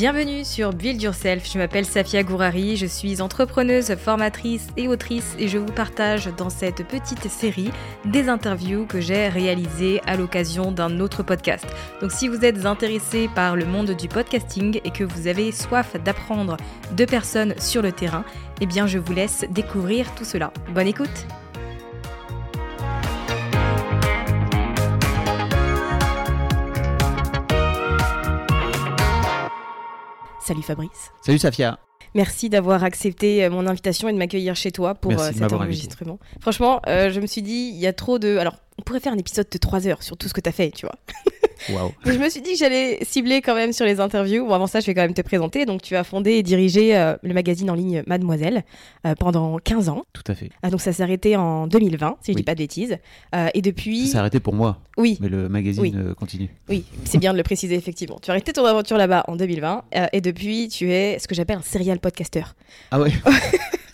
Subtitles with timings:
[0.00, 5.46] Bienvenue sur Build Yourself, je m'appelle Safia Gourari, je suis entrepreneuse, formatrice et autrice et
[5.46, 7.70] je vous partage dans cette petite série
[8.06, 11.66] des interviews que j'ai réalisées à l'occasion d'un autre podcast.
[12.00, 15.94] Donc si vous êtes intéressé par le monde du podcasting et que vous avez soif
[16.02, 16.56] d'apprendre
[16.96, 18.24] de personnes sur le terrain,
[18.62, 20.50] eh bien je vous laisse découvrir tout cela.
[20.74, 21.26] Bonne écoute
[30.50, 31.12] Salut Fabrice.
[31.22, 31.78] Salut Safia.
[32.16, 35.52] Merci d'avoir accepté euh, mon invitation et de m'accueillir chez toi pour Merci euh, cet
[35.52, 36.18] enregistrement.
[36.40, 38.36] Franchement, euh, je me suis dit, il y a trop de...
[38.36, 40.52] Alors, on pourrait faire un épisode de 3 heures sur tout ce que tu as
[40.52, 40.96] fait, tu vois.
[41.68, 44.46] Je me suis dit que j'allais cibler quand même sur les interviews.
[44.46, 45.66] Bon, avant ça, je vais quand même te présenter.
[45.66, 48.64] Donc, tu as fondé et dirigé euh, le magazine en ligne Mademoiselle
[49.06, 50.02] euh, pendant 15 ans.
[50.12, 50.50] Tout à fait.
[50.62, 52.36] Ah, donc, ça s'est arrêté en 2020, si je Oui.
[52.36, 52.96] dis pas de bêtises.
[53.34, 54.06] Euh, et depuis...
[54.06, 56.14] Ça s'est arrêté pour moi, Oui, mais le magazine Oui.
[56.16, 56.48] continue.
[56.68, 58.18] oui, c'est bien de le préciser, effectivement.
[58.22, 59.84] Tu as arrêté ton aventure là-bas en 2020.
[59.96, 62.42] euh, et depuis, tu es ce que j'appelle un serial podcaster.
[62.90, 63.12] Ah ouais,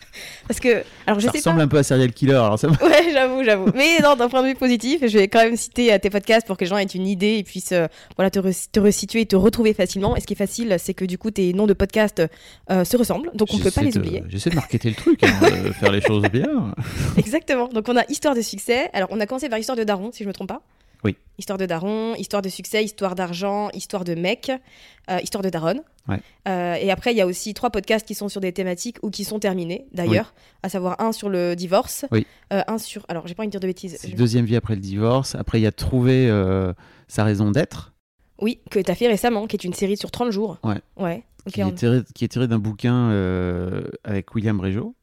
[0.49, 0.83] Parce que...
[1.07, 1.65] Alors, je ça sais ressemble pas...
[1.65, 2.69] un peu à Serial Killer, alors ça.
[2.69, 3.71] Ouais, j'avoue, j'avoue.
[3.75, 6.47] Mais non, d'un point de vue positif, je vais quand même citer euh, tes podcasts
[6.47, 7.87] pour que les gens aient une idée et puissent euh,
[8.17, 10.17] voilà, te, re- te resituer et te retrouver facilement.
[10.17, 12.23] Et ce qui est facile, c'est que du coup, tes noms de podcasts
[12.71, 14.23] euh, se ressemblent, donc on ne peut pas les oublier.
[14.29, 15.29] J'essaie de marketer le truc, hein,
[15.67, 16.73] de faire les choses bien.
[17.17, 17.69] Exactement.
[17.69, 18.89] Donc on a Histoire de succès.
[18.93, 20.63] Alors on a commencé par Histoire de Daron, si je me trompe pas.
[21.05, 21.17] Oui.
[21.39, 24.51] Histoire de Daron, Histoire de succès, Histoire d'argent, Histoire de mec,
[25.11, 25.83] euh, Histoire de Daronne.
[26.09, 26.21] Ouais.
[26.49, 29.11] Euh, et après, il y a aussi trois podcasts qui sont sur des thématiques ou
[29.11, 32.27] qui sont terminés, d'ailleurs, à savoir un sur le divorce, Oui.
[32.53, 33.05] euh, un sur...
[33.09, 33.97] Alors, j'ai pas envie de dire de bêtises.
[33.99, 35.35] C'est Je- deuxième vie après le divorce.
[35.35, 36.73] Après, il y a trouvé euh,
[37.09, 37.93] sa raison d'être,
[38.41, 40.59] Oui, que tu as fait récemment, qui est une série sur 30 jours.
[40.65, 40.81] Ouais.
[40.97, 41.25] Ouais.
[41.47, 43.11] Ok, qui, on- est tiré, qui est tiré d'un bouquin
[44.05, 44.95] avec William Régeau.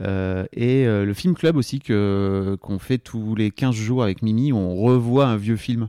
[0.00, 4.22] Euh, et euh, le film club aussi que qu'on fait tous les 15 jours avec
[4.22, 5.88] Mimi, où on revoit un vieux film.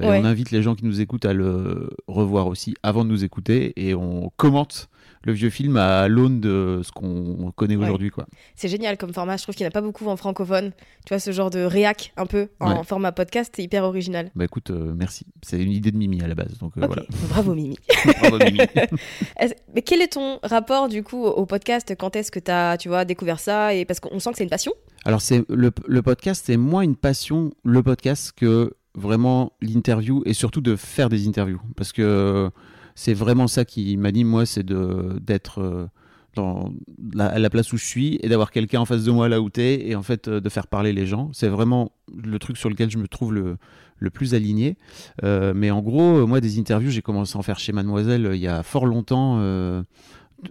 [0.00, 0.20] Et Ouais.
[0.20, 3.72] On invite les gens qui nous écoutent à le revoir aussi avant de nous écouter
[3.76, 4.89] et on commente
[5.22, 7.84] le vieux film à l'aune de ce qu'on connaît Ouais.
[7.84, 8.10] aujourd'hui.
[8.10, 8.26] quoi.
[8.56, 9.36] C'est génial comme format.
[9.36, 10.72] Je trouve qu'il n'y en a pas beaucoup en francophone.
[11.04, 12.84] Tu vois, ce genre de réac un peu en Ouais.
[12.84, 14.30] format podcast, c'est hyper original.
[14.34, 15.26] Bah écoute, euh, merci.
[15.42, 16.56] C'est une idée de Mimi à la base.
[16.58, 17.02] Donc euh, voilà.
[17.28, 17.76] bravo Mimi.
[18.20, 18.58] Bravo, Mimi.
[19.74, 21.94] Mais quel est ton rapport du coup au podcast?
[21.98, 23.74] Quand est-ce que tu as tu vois, découvert ça?
[23.74, 24.72] Et Parce qu'on sent que c'est une passion.
[25.04, 30.32] Alors c'est le, le podcast, c'est moins une passion le podcast que vraiment l'interview et
[30.34, 32.50] surtout de faire des interviews parce que
[32.94, 35.86] c'est vraiment ça qui m'anime moi, c'est d'être euh,
[36.34, 36.72] dans
[37.12, 39.40] la, à la place où je suis et d'avoir quelqu'un en face de moi là
[39.40, 41.30] où t'es et en fait euh, de faire parler les gens.
[41.32, 43.56] C'est vraiment le truc sur lequel je me trouve le,
[43.98, 44.76] le plus aligné.
[45.24, 48.40] Euh, mais en gros, moi des interviews, j'ai commencé à en faire chez Mademoiselle il
[48.40, 49.40] y a fort longtemps,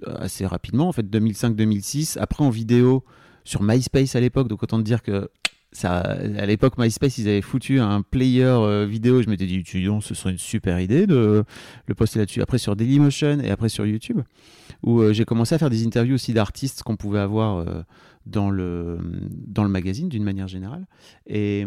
[0.05, 2.17] assez rapidement en fait 2005-2006.
[2.19, 3.03] Après en vidéo
[3.43, 5.29] sur MySpace à l'époque, donc autant te dire que
[5.83, 9.21] à l'époque, MySpace, ils avaient foutu un player euh, vidéo.
[9.21, 11.43] Je m'étais dit, tu dis, ce serait une super idée de
[11.85, 12.41] le poster là-dessus.
[12.41, 14.21] Après sur Dailymotion et après sur YouTube,
[14.83, 17.83] où euh, j'ai commencé à faire des interviews aussi d'artistes qu'on pouvait avoir euh,
[18.29, 18.99] dans le,
[19.31, 20.85] dans le magazine d'une manière générale.
[21.25, 21.65] Et,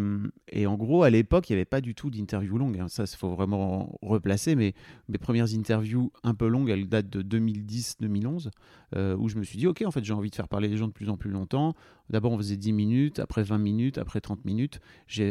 [0.50, 2.78] et, en gros, à l'époque, il n'y avait pas du tout d'interview longue.
[2.78, 2.88] Hein.
[2.88, 4.54] Ça, il faut vraiment replacer.
[4.54, 4.74] Mais
[5.08, 8.50] mes premières interviews un peu longues, elles datent de 2010-2011,
[8.96, 10.76] euh, où je me suis dit, OK, en fait, j'ai envie de faire parler les
[10.76, 11.74] gens de plus en plus longtemps.
[12.10, 14.80] D'abord, on faisait 10 minutes, après 20 minutes, après 30 minutes.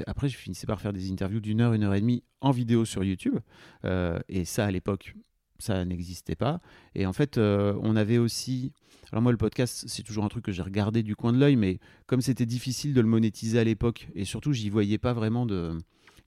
[0.08, 2.86] Après, je finissais par faire des interviews d'une heure, une heure et demie en vidéo
[2.86, 3.38] sur YouTube.
[3.86, 5.16] Euh, et ça, à l'époque,
[5.62, 6.62] ça n'existait pas.
[6.96, 8.72] Et en fait, euh, on avait aussi.
[9.12, 11.56] Alors, moi, le podcast, c'est toujours un truc que j'ai regardé du coin de l'œil,
[11.56, 15.46] mais comme c'était difficile de le monétiser à l'époque, et surtout, j'y voyais pas vraiment
[15.46, 15.78] de.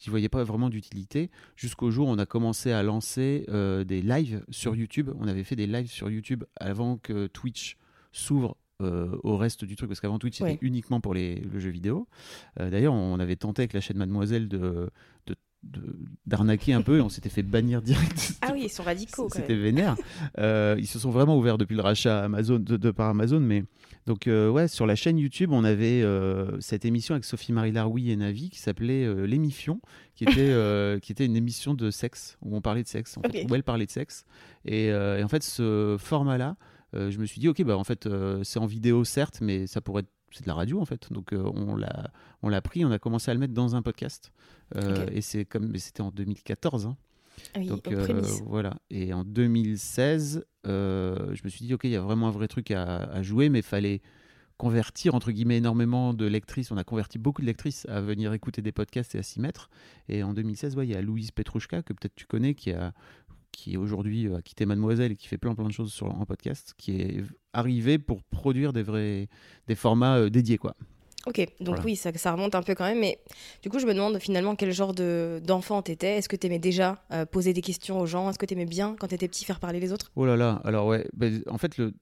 [0.00, 4.02] J'y voyais pas vraiment d'utilité jusqu'au jour où on a commencé à lancer euh, des
[4.02, 5.10] lives sur YouTube.
[5.18, 7.78] On avait fait des lives sur YouTube avant que Twitch
[8.12, 11.70] s'ouvre euh, au reste du truc, parce qu'avant Twitch c'était uniquement pour les, le jeu
[11.70, 12.08] vidéo.
[12.58, 14.90] D'ailleurs, on avait tenté avec la chaîne Mademoiselle de,
[15.26, 15.36] de
[16.26, 18.34] d'arnaquer un peu et on s'était fait bannir direct.
[18.40, 19.28] Ah oui, ils sont radicaux.
[19.30, 19.96] C'était vénère.
[20.38, 23.40] Euh, ils se sont vraiment ouverts depuis le rachat Amazon, de, par Amazon.
[23.40, 23.64] Mais
[24.06, 28.10] donc, euh, ouais, sur la chaîne YouTube, on avait euh, cette émission avec Sophie-Marie Laroui
[28.10, 29.80] et Navi qui s'appelait L'émission,
[30.14, 30.52] qui, était
[31.02, 33.64] qui était une émission de sexe, où on parlait de sexe, en fait, où elle
[33.64, 34.24] parlait de sexe.
[34.64, 36.56] Et, et en fait, ce format-là,
[36.92, 38.08] je me suis dit, ok, bah, en fait,
[38.42, 41.12] c'est en vidéo, certes, mais ça pourrait être c'est de la radio en fait.
[41.12, 42.10] Donc euh, on l'a
[42.42, 44.32] on l'a pris, on a commencé à le mettre dans un podcast.
[44.76, 46.86] Euh, et c'est comme mais c'était en 2014.
[46.86, 46.96] Hein.
[47.54, 48.74] Ah oui, Donc euh, voilà.
[48.90, 52.70] Et en 2016, je me suis dit ok, il y a vraiment un vrai truc
[52.70, 54.02] à, jouer, mais il fallait
[54.56, 56.70] convertir entre guillemets énormément de lectrices.
[56.70, 59.68] On a converti beaucoup de lectrices à venir écouter des podcasts et à s'y mettre.
[60.08, 62.92] Et en 2016, ouais, il y a Louise Petrouchka que peut-être tu connais qui a
[63.54, 66.74] qui aujourd'hui a quitté Mademoiselle et qui fait plein plein de choses sur, en podcast,
[66.76, 67.22] qui est
[67.52, 69.28] arrivé pour produire des vrais
[69.68, 70.74] des formats euh, dédiés quoi.
[71.26, 73.18] Ok, donc oui, ça, ça, remonte un peu quand même, mais
[73.62, 76.18] du coup, je me demande finalement quel genre d'enfant t'étais.
[76.18, 78.28] Est-ce que t'aimais déjà euh, poser des questions aux gens?
[78.28, 80.12] Est-ce que t'aimais bien quand t'étais petit faire parler les autres?
[80.16, 81.94] Oh là là, alors ouais, ben, en fait, le,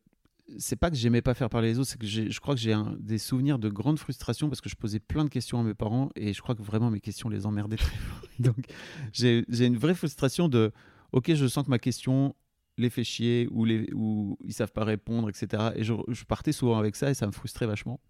[0.58, 2.75] c'est pas que j'aimais pas faire parler les autres, c'est que je crois que j'ai
[2.98, 6.10] des souvenirs de grande frustration parce que je posais plein de questions à mes parents
[6.16, 8.22] et je crois que vraiment mes questions les emmerdaient très fort.
[8.38, 8.56] Donc
[9.12, 10.72] j'ai une vraie frustration de
[11.12, 12.35] ok, je sens que ma question
[12.79, 15.73] les fait chier ou, les, ou ils savent pas répondre, etc.
[15.76, 18.00] Et je, partais souvent avec ça et ça me frustrait vachement.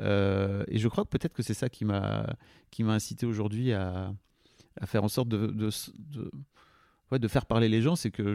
[0.00, 2.36] Euh, et je crois que peut-être que c'est ça qui m'a
[2.70, 4.12] qui m'a incité aujourd'hui à,
[4.80, 6.30] à, faire en sorte de, de, de,
[7.10, 7.94] ouais, de, faire parler les gens.
[7.94, 8.34] C'est que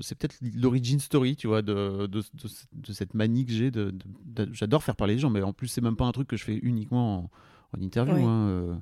[0.00, 3.70] c'est peut-être l'origin story, tu vois, de, de, cette manie que j'ai.
[4.52, 6.44] J'adore faire parler les gens, mais en plus c'est même pas un truc que je
[6.44, 7.30] fais uniquement
[7.74, 8.24] en, interview.
[8.24, 8.74] Hein, euh,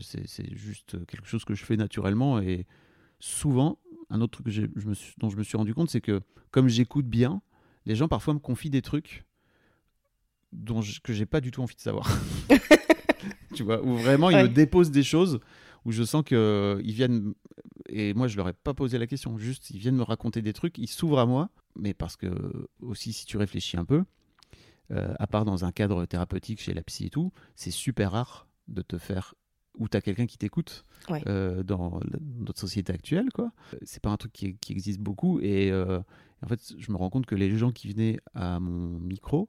[0.00, 2.66] c'est juste quelque chose que je fais naturellement et
[3.18, 3.78] souvent
[4.12, 6.20] un autre truc que je me dont je me suis rendu compte, c'est que
[6.50, 7.42] comme j'écoute bien,
[7.86, 9.24] les gens parfois me confient des trucs
[10.52, 12.08] dont je, que j'ai pas du tout envie de savoir.
[13.54, 15.40] tu vois, où vraiment ils me déposent des choses
[15.84, 17.34] où je sens que ils viennent
[17.88, 20.52] et moi je leur ai pas posé la question, juste ils viennent me raconter des
[20.52, 22.30] trucs, ils s'ouvrent à moi, mais parce que
[22.80, 24.04] aussi si tu réfléchis un peu,
[24.90, 28.46] euh, à part dans un cadre thérapeutique chez la psy et tout, c'est super rare
[28.68, 29.34] de te faire
[29.78, 30.84] où tu as quelqu'un qui t'écoute
[31.26, 32.00] euh, dans
[32.38, 33.30] notre société actuelle.
[33.34, 33.52] quoi.
[33.82, 35.40] C'est pas un truc qui, existe beaucoup.
[35.40, 36.00] Et euh,
[36.42, 39.48] en fait, je me rends compte que les gens qui venaient à mon micro,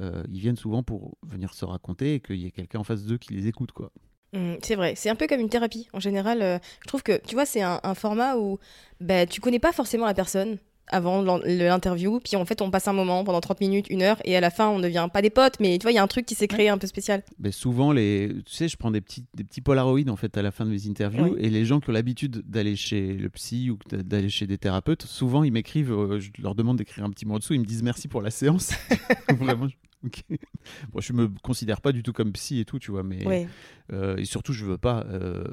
[0.00, 3.04] euh, ils viennent souvent pour venir se raconter et qu'il y ait quelqu'un en face
[3.04, 3.72] d'eux qui les écoute.
[3.72, 3.92] quoi.
[4.32, 5.88] Mmh, c'est vrai, c'est un peu comme une thérapie.
[5.92, 8.58] En général, je trouve que, tu vois, c'est un, format où
[9.00, 10.58] bah, tu connais pas forcément la personne
[10.90, 12.20] avant l'interview.
[12.20, 14.50] Puis en fait, on passe un moment pendant 30 minutes, une heure, et à la
[14.50, 16.26] fin, on ne devient pas des potes, mais tu vois, il y a un truc
[16.26, 17.22] qui s'est créé un peu spécial.
[17.38, 20.42] Mais souvent, les, tu sais, je prends des petits, des petits polaroïdes en fait à
[20.42, 23.70] la fin de mes interviews, et les gens qui ont l'habitude d'aller chez le psy
[23.70, 27.26] ou d'aller chez des thérapeutes, souvent ils m'écrivent, euh, je leur demande d'écrire un petit
[27.26, 28.72] mot en dessous, ils me disent merci pour la séance.
[29.38, 29.68] Vraiment.
[30.92, 33.48] Bon, je me considère pas du tout comme psy et tout, tu vois, mais
[33.92, 35.44] euh, et surtout je veux pas euh,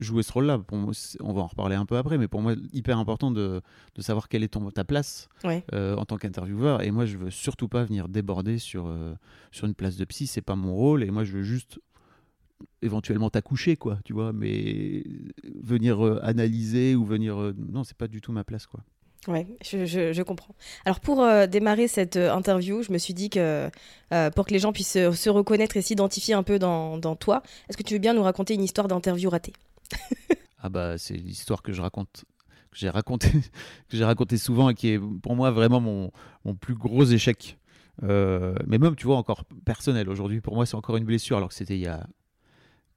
[0.00, 0.58] jouer ce rôle-là.
[0.58, 3.60] Pour moi, on va en reparler un peu après, mais pour moi, hyper important de,
[3.94, 5.28] de savoir quelle est ton, ta place
[5.72, 6.82] euh, en tant qu'intervieweur.
[6.82, 9.14] Et moi, je veux surtout pas venir déborder sur, euh,
[9.52, 10.26] sur une place de psy.
[10.26, 11.02] C'est pas mon rôle.
[11.04, 11.78] Et moi, je veux juste
[12.82, 14.32] éventuellement t'accoucher, quoi, tu vois.
[14.32, 15.04] Mais
[15.62, 17.36] venir euh, analyser ou venir.
[17.56, 18.80] non, c'est pas du tout ma place, quoi.
[19.26, 20.54] Ouais, je, je, comprends.
[20.84, 23.70] Alors pour démarrer cette interview, je me suis dit que
[24.34, 27.78] pour que les gens puissent se reconnaître et s'identifier un peu dans, dans toi, est-ce
[27.78, 29.54] que tu veux bien nous raconter une histoire d'interview ratée?
[30.58, 32.24] ah bah c'est l'histoire que je raconte
[32.70, 33.30] que j'ai raconté
[33.88, 36.10] que j'ai raconté souvent et qui est pour moi vraiment mon,
[36.44, 37.58] mon plus gros échec.
[38.02, 41.50] Euh, mais même tu vois encore personnel aujourd'hui pour moi c'est encore une blessure alors
[41.50, 42.04] que c'était il y a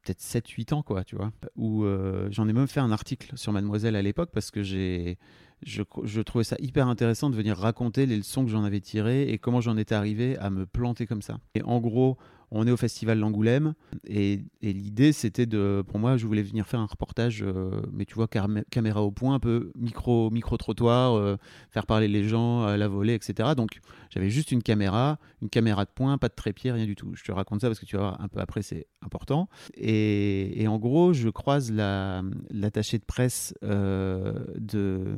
[0.07, 3.37] peut-être 7 8 ans quoi, tu vois, où euh, j'en ai même fait un article
[3.37, 5.17] sur mademoiselle à l'époque parce que j'ai
[5.63, 9.29] je, je, trouvais ça hyper intéressant de venir raconter les leçons que j'en avais tirées
[9.29, 11.39] et comment j'en étais arrivé à me planter comme ça.
[11.55, 12.17] Et en gros,
[12.51, 13.73] on est au festival d'Angoulême
[14.05, 18.15] et, l'idée c'était de, pour moi, je voulais venir faire un reportage, euh, mais tu
[18.15, 21.37] vois, caméra au point, un peu micro, micro trottoir, euh,
[21.71, 23.49] faire parler les gens à la volée, etc.
[23.55, 27.11] Donc j'avais juste une caméra, une caméra de point, pas de trépied, rien du tout.
[27.15, 29.49] Je te raconte ça parce que tu vas voir un peu après, c'est important.
[29.75, 35.17] Et, en gros, je croise la- l'attaché de presse euh, de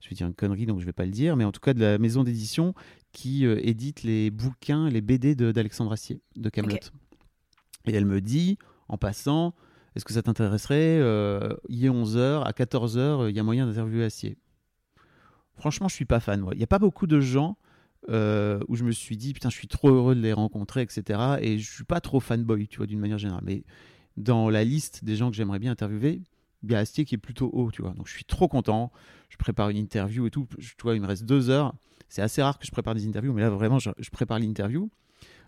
[0.00, 1.74] je vais dire une connerie, donc je vais pas le dire, mais en tout cas
[1.74, 2.74] de la maison d'édition
[3.18, 6.76] qui euh, édite les bouquins, les BD d'Alexandre Astier, de Camelot.
[7.86, 8.58] Et elle me dit,
[8.88, 9.54] en passant,
[9.96, 14.04] est-ce que ça t'intéresserait euh, Il est 11h, à 14h, il y a moyen d'interviewer
[14.04, 14.36] Astier.
[15.56, 16.40] Franchement, je suis pas fan.
[16.40, 16.52] moi.
[16.54, 17.56] Il n'y a pas beaucoup de gens
[18.08, 21.38] euh, où je me suis dit, putain, je suis trop heureux de les rencontrer, etc.
[21.40, 23.42] Et je suis pas trop fanboy, tu vois, d'une manière générale.
[23.44, 23.64] Mais
[24.16, 26.22] dans la liste des gens que j'aimerais bien interviewer,
[26.62, 27.92] il y a Astier qui est plutôt haut, tu vois.
[27.94, 28.92] Donc je suis trop content.
[29.28, 30.46] Je prépare une interview et tout.
[30.58, 31.74] Je- tu vois, il me reste deux heures.
[32.08, 34.90] C'est assez rare que je prépare des interviews, mais là vraiment, je, prépare l'interview.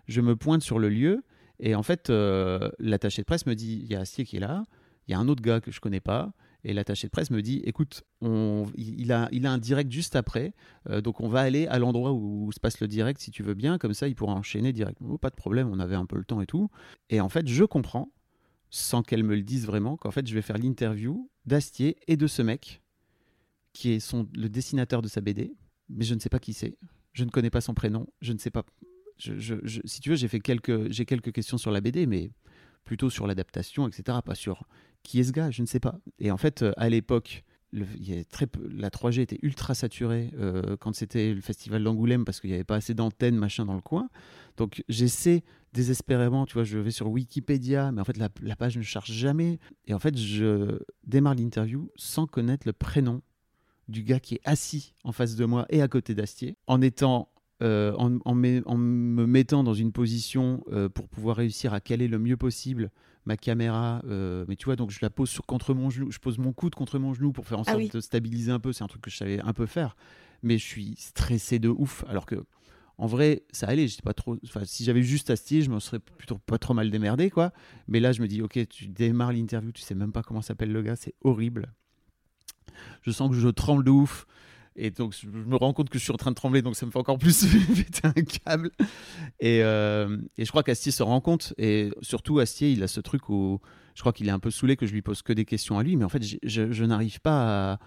[0.07, 1.23] Je me pointe sur le lieu
[1.59, 4.39] et en fait, euh, l'attaché de presse me dit, il y a Astier qui est
[4.39, 4.65] là.
[5.07, 6.33] Il y a un autre gars que je connais pas.
[6.63, 10.53] Et l'attaché de presse me dit, écoute, on, il, a, un direct juste après,
[10.89, 13.55] euh, donc on va aller à l'endroit où, se passe le direct si tu veux
[13.55, 14.99] bien, comme ça il pourra enchaîner direct.
[15.01, 16.69] Oh, pas de problème, on avait un peu le temps et tout.
[17.09, 18.11] Et en fait, je comprends,
[18.69, 22.27] sans qu'elle me le dise vraiment, qu'en fait je vais faire l'interview d'Astier et de
[22.27, 22.83] ce mec,
[23.73, 25.55] qui est son, le dessinateur de sa BD,
[25.91, 26.77] mais je ne sais pas qui c'est.
[27.13, 28.63] Je ne connais pas son prénom, je ne sais pas.
[29.17, 32.31] si tu veux, j'ai fait quelques, j'ai quelques questions sur la BD, mais
[32.83, 34.19] plutôt sur l'adaptation, etc.
[34.25, 34.67] Pas sur
[35.03, 35.99] qui est ce gars, je ne sais pas.
[36.19, 37.43] Et en fait, euh, à l'époque,
[37.73, 42.65] la 3G était ultra saturée euh, quand c'était le festival d'Angoulême parce qu'il n'y avait
[42.65, 44.09] pas assez d'antennes, machin, dans le coin.
[44.57, 48.77] Donc j'essaie désespérément, tu vois, je vais sur Wikipédia, mais en fait la, la page
[48.77, 49.57] ne charge jamais.
[49.87, 53.21] Et en fait, je démarre l'interview sans connaître le prénom
[53.91, 57.29] du gars qui est assis en face de moi et à côté d'Astier, en étant
[57.61, 61.79] euh, en, en me- en me mettant dans une position euh, pour pouvoir réussir à
[61.79, 62.89] caler le mieux possible
[63.25, 64.01] ma caméra.
[64.05, 66.53] euh, mais tu vois, donc je la pose sur, contre mon genou, je pose mon
[66.53, 67.89] coude contre mon genou pour faire en Ah sorte oui.
[67.93, 68.73] de stabiliser un peu.
[68.73, 69.95] C'est un truc que je savais un peu faire,
[70.41, 72.03] mais je suis stressé de ouf.
[72.07, 72.43] Alors que
[72.97, 73.87] en vrai, ça allait.
[73.87, 74.37] J'étais pas trop.
[74.65, 77.51] Si j'avais juste Astier, je me serais plutôt pas trop mal démerdé, quoi.
[77.87, 80.71] Mais là, je me dis, ok, tu démarres l'interview, tu sais même pas comment s'appelle
[80.71, 81.73] le gars, c'est horrible.
[83.01, 84.25] Je sens que je tremble de ouf.
[84.77, 86.85] Et donc, je me rends compte que je suis en train de trembler, donc ça
[86.85, 87.45] me fait encore plus
[87.75, 88.71] péter un câble.
[89.41, 91.53] Et, euh, et je crois qu'Astier se rend compte.
[91.57, 93.59] Et surtout, Astier, il a ce truc où
[93.95, 95.83] je crois qu'il est un peu saoulé que je lui pose que des questions à
[95.83, 95.97] lui.
[95.97, 97.79] Mais en fait, je, je n'arrive pas à.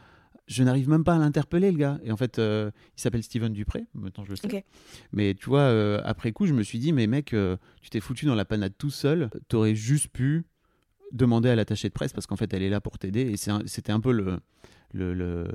[0.47, 1.99] Je n'arrive même pas à l'interpeller, le gars.
[2.05, 3.87] Et en fait, euh, il s'appelle Steven Dupré.
[3.95, 4.47] Maintenant, je le sais.
[5.11, 7.35] Mais tu vois, euh, après coup, je me suis dit, mais mec,
[7.81, 9.31] tu t'es foutu dans la panade tout seul.
[9.49, 10.45] T'aurais juste pu
[11.13, 13.23] demander à l'attaché de presse parce qu'en fait, elle est là pour t'aider.
[13.23, 14.39] Et c'est un- c'était un peu le,
[14.95, 15.47] le,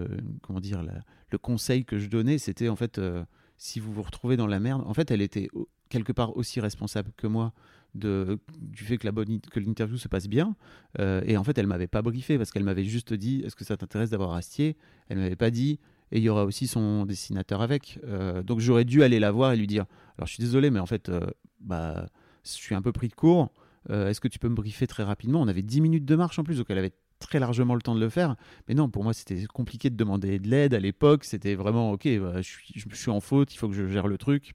[0.42, 0.84] comment dire,
[1.32, 2.38] le conseil que je donnais.
[2.38, 3.24] C'était en fait, euh,
[3.58, 5.50] si vous vous retrouvez dans la merde, en fait, elle était
[5.90, 7.54] quelque part aussi responsable que moi
[7.96, 10.56] du fait que la bonne, que l'interview se passe bien.
[11.00, 13.64] Euh, et en fait, elle m'avait pas briefé parce qu'elle m'avait juste dit, est-ce que
[13.64, 14.78] ça t'intéresse d'avoir Astier?
[15.08, 15.80] Elle m'avait pas dit.
[16.12, 18.00] Et il y aura aussi son dessinateur avec.
[18.04, 19.86] Euh, donc j'aurais dû aller la voir et lui dire
[20.18, 21.12] Alors je suis désolé, mais en fait,
[21.60, 22.08] bah,
[22.44, 23.52] je suis un peu pris de court.
[23.90, 25.42] Est-ce que tu peux me briefer très rapidement?
[25.42, 27.96] On avait 10 minutes de marche en plus, donc elle avait très largement le temps
[27.96, 28.36] de le faire.
[28.68, 31.24] Mais non, pour moi, c'était compliqué de demander de l'aide à l'époque.
[31.26, 34.08] C'était vraiment Ok, bah, je, suis, je suis en faute, il faut que je gère
[34.08, 34.54] le truc.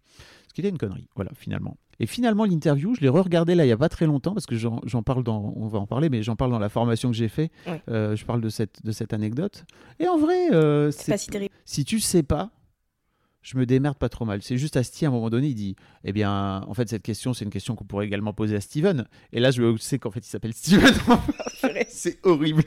[0.48, 1.76] Ce qui était une connerie, voilà, finalement.
[2.00, 4.56] Et finalement, l'interview, je l'ai re-regardé là il n'y a pas très longtemps parce que
[4.56, 7.16] j'en j'en parle dans, on va en parler, mais j'en parle dans la formation que
[7.16, 7.52] j'ai fait.
[7.68, 7.80] Ouais.
[7.88, 9.64] Euh, je parle de cette, de cette anecdote.
[10.00, 11.54] Et en vrai, euh, C'est pas si terrible.
[11.64, 12.50] si tu sais pas,
[13.44, 14.42] je me démerde pas trop mal.
[14.42, 17.34] C'est juste Asti, à un moment donné, il dit Eh bien, en fait, cette question,
[17.34, 19.06] c'est une question qu'on pourrait également poser à Steven.
[19.32, 20.92] Et là, je sais qu'en fait, il s'appelle Steven.
[21.88, 22.64] C'est horrible.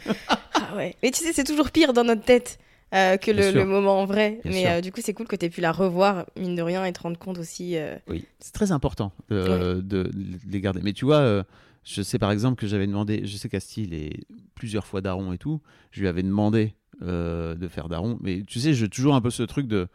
[0.53, 0.95] Ah ouais.
[1.01, 2.59] Mais tu sais, c'est toujours pire dans notre tête
[2.93, 4.39] euh, que le, moment en vrai.
[4.43, 6.61] Bien Mais euh, du coup, c'est cool que tu aies pu la revoir, mine de
[6.61, 7.75] rien, et te rendre compte aussi.
[7.75, 10.09] euh, Oui, c'est très important de,
[10.49, 10.81] les garder.
[10.83, 11.43] Mais tu vois,
[11.83, 15.33] je sais par exemple que j'avais demandé, je sais qu'Asti, il est plusieurs fois daron
[15.33, 15.61] et tout.
[15.91, 18.17] Je lui avais demandé de faire daron.
[18.21, 19.87] Mais tu sais, j'ai toujours un peu ce truc de.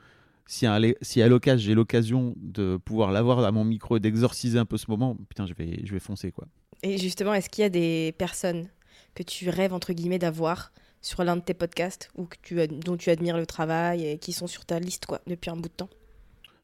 [0.46, 4.00] Si à, l'é- si à l'occasion j'ai l'occasion de pouvoir l'avoir à mon micro et
[4.00, 6.46] d'exorciser un peu ce moment, putain, je vais, je vais foncer quoi.
[6.82, 8.68] Et justement, est-ce qu'il y a des personnes
[9.14, 12.96] que tu rêves, entre guillemets, d'avoir sur l'un de tes podcasts ou que tu, dont
[12.96, 15.74] tu admires le travail et qui sont sur ta liste quoi, depuis un bout de
[15.74, 15.90] temps?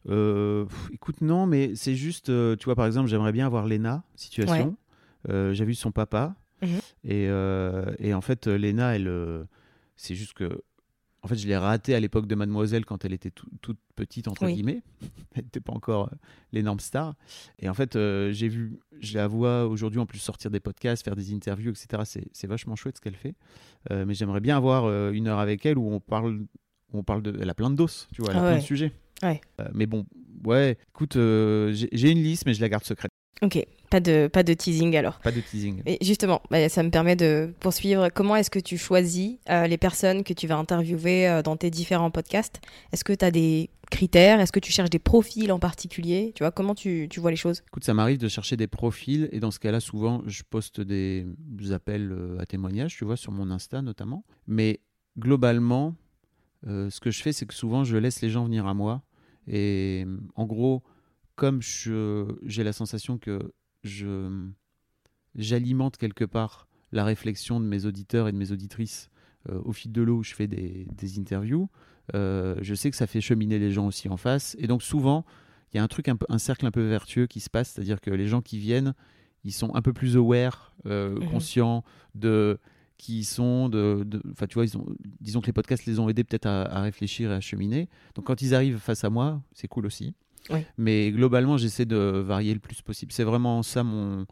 [0.08, 3.66] Euh, pff, écoute, non, mais c'est juste, euh, tu vois, par exemple, j'aimerais bien avoir
[3.66, 4.76] Léna, situation.
[5.28, 6.34] Euh, J'ai vu son papa.
[6.62, 6.78] Mhm.
[7.04, 7.28] et,
[8.00, 9.46] et en fait, Léna, elle,
[9.96, 10.62] c'est juste que.
[11.22, 14.28] En fait, je l'ai ratée à l'époque de Mademoiselle quand elle était tout- toute petite,
[14.28, 14.54] entre Oui.
[14.54, 14.82] guillemets.
[15.34, 16.16] Elle n'était pas encore euh,
[16.52, 17.14] l'énorme star.
[17.58, 21.04] Et en fait, euh, j'ai vu, je la vois aujourd'hui en plus sortir des podcasts,
[21.04, 22.02] faire des interviews, etc.
[22.32, 23.34] C'est- vachement chouette ce qu'elle fait.
[23.90, 26.42] Euh, mais j'aimerais bien avoir euh, une heure avec elle où on parle,
[26.92, 27.36] où on parle de.
[27.40, 28.60] Elle a plein de doses, tu vois, elle a Ah plein ouais.
[28.60, 28.92] de sujets.
[29.24, 29.40] Ouais.
[29.74, 30.06] Mais bon,
[30.44, 33.10] ouais, écoute, j'ai j'ai une liste, mais je la garde secrète.
[33.42, 33.58] Ok,
[33.90, 35.18] Pas de, pas de teasing alors.
[35.20, 35.82] Pas de teasing.
[35.86, 38.10] Et justement, bah, ça me permet de poursuivre.
[38.10, 41.70] Comment est-ce que tu choisis euh, les personnes que tu vas interviewer euh, dans tes
[41.70, 42.60] différents podcasts?
[42.92, 44.40] Est-ce que tu as des critères?
[44.40, 46.32] Est-ce que tu cherches des profils en particulier?
[46.34, 47.62] Tu vois, comment tu, tu vois les choses?
[47.66, 51.26] Écoute, ça m'arrive de chercher des profils et dans ce cas-là, souvent, je poste des,
[51.38, 54.24] des appels euh, à témoignages, tu vois, sur mon Insta notamment.
[54.46, 54.80] Mais
[55.18, 55.94] globalement,
[56.66, 59.02] euh, ce que je fais, c'est que souvent, je laisse les gens venir à moi.
[59.46, 60.04] Et
[60.34, 60.82] en gros,
[61.36, 63.52] comme j'ai la sensation que
[63.84, 64.48] je
[65.34, 69.10] j'alimente quelque part la réflexion de mes auditeurs et de mes auditrices
[69.48, 71.68] euh, au fil de l'eau où je fais des, des interviews,
[72.14, 74.56] euh, je sais que ça fait cheminer les gens aussi en face.
[74.58, 75.24] Et donc souvent,
[75.72, 77.70] il y a un truc, un, peu, un cercle un peu vertueux qui se passe,
[77.70, 78.94] c'est-à-dire que les gens qui viennent,
[79.44, 81.28] ils sont un peu plus aware, euh, Mhm.
[81.30, 82.58] conscients de
[82.96, 84.86] qui ils sont, de, de- enfin tu vois, ils ont,
[85.20, 87.88] disons que les podcasts les ont aidés peut-être à, à réfléchir et à cheminer.
[88.16, 90.14] Donc quand ils arrivent face à moi, c'est cool aussi.
[90.76, 93.12] Mais globalement, j'essaie de varier le plus possible.
[93.12, 94.26] C'est vraiment ça mon,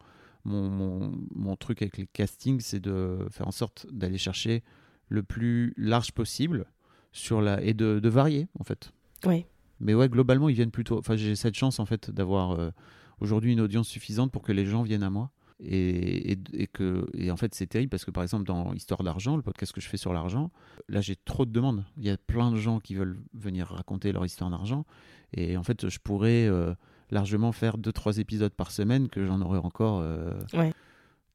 [0.45, 4.63] mon, mon, mon truc avec les castings, c'est de faire en sorte d'aller chercher
[5.09, 6.65] le plus large possible
[7.11, 8.91] sur la et de, de varier en fait.
[9.25, 9.45] Oui.
[9.79, 10.97] Mais ouais, globalement, ils viennent plutôt.
[10.97, 12.71] Enfin, j'ai cette chance en fait d'avoir euh,
[13.19, 15.31] aujourd'hui une audience suffisante pour que les gens viennent à moi.
[15.59, 19.01] Et, et, et que et en fait c'est terrible parce que par exemple dans Histoire
[19.03, 20.51] d'argent, le podcast que je fais sur l'argent,
[20.87, 21.83] là j'ai trop de demandes.
[21.97, 24.85] Il y a plein de gens qui veulent venir raconter leur histoire d'argent
[25.33, 26.75] et en fait je pourrais euh,
[27.09, 30.73] largement faire deux trois épisodes par semaine que j'en aurais encore euh, Ouais.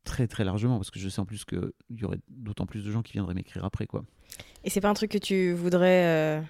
[0.05, 2.93] très très largement parce que je sais en plus qu'il y aurait d'autant plus de
[2.93, 4.05] gens qui viendraient m'écrire après quoi.
[4.62, 6.41] Et c'est pas un truc que tu voudrais euh,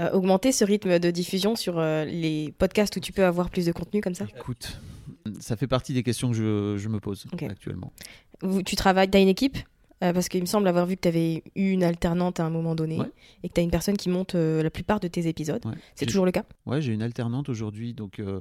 [0.00, 3.66] euh, augmenter ce rythme de diffusion sur euh, les podcasts où tu peux avoir plus
[3.66, 4.26] de contenu comme ça?
[4.36, 4.80] Écoute,
[5.40, 7.92] ça fait partie des questions que je, je me pose actuellement.
[8.42, 9.58] Vous- Tu travailles, tu as une équipe
[10.02, 12.50] Euh, Parce qu'il me semble avoir vu que tu avais eu une alternante à un
[12.50, 13.10] moment donné Ouais.
[13.42, 15.62] et que tu as une personne qui monte euh, la plupart de tes épisodes.
[15.66, 15.74] Ouais.
[15.94, 18.40] C'est toujours le cas Ouais, j'ai une alternante aujourd'hui, donc euh,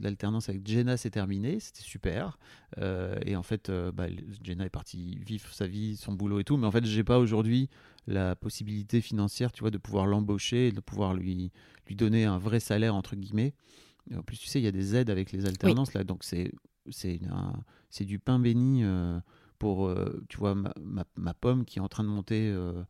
[0.00, 2.38] l'alternance avec Jenna s'est terminée, c'était super.
[2.78, 4.06] Euh, et en fait, euh, bah,
[4.42, 7.18] Jenna est partie vivre sa vie, son boulot et tout, mais en fait, j'ai pas
[7.18, 7.68] aujourd'hui
[8.06, 11.50] la possibilité financière, tu vois, de pouvoir l'embaucher, de pouvoir lui
[11.88, 13.52] lui donner un vrai salaire entre guillemets.
[14.10, 16.24] Et en plus, tu sais, il y a des aides avec les alternances là, donc
[16.24, 16.52] c'est
[18.04, 19.18] du pain béni euh,
[19.58, 22.50] pour euh, tu vois ma, ma- ma pomme qui est en train de monter.
[22.50, 22.82] euh,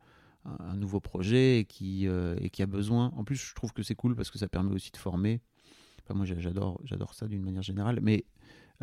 [0.59, 3.11] un nouveau projet et qui, et qui a besoin.
[3.15, 5.41] En plus, je trouve que c'est cool parce que ça permet aussi de former.
[6.03, 6.79] Enfin, moi, j'a- j'adore,
[7.15, 7.97] ça d'une manière générale.
[8.03, 8.25] Mais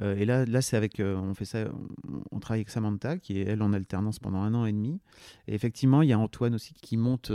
[0.02, 1.68] et là, là, c'est avec, on fait ça,
[2.08, 4.98] on, on travaille avec Samantha qui est elle en alternance pendant un an et demi.
[5.46, 7.30] Et effectivement, il y a Antoine aussi qui monte,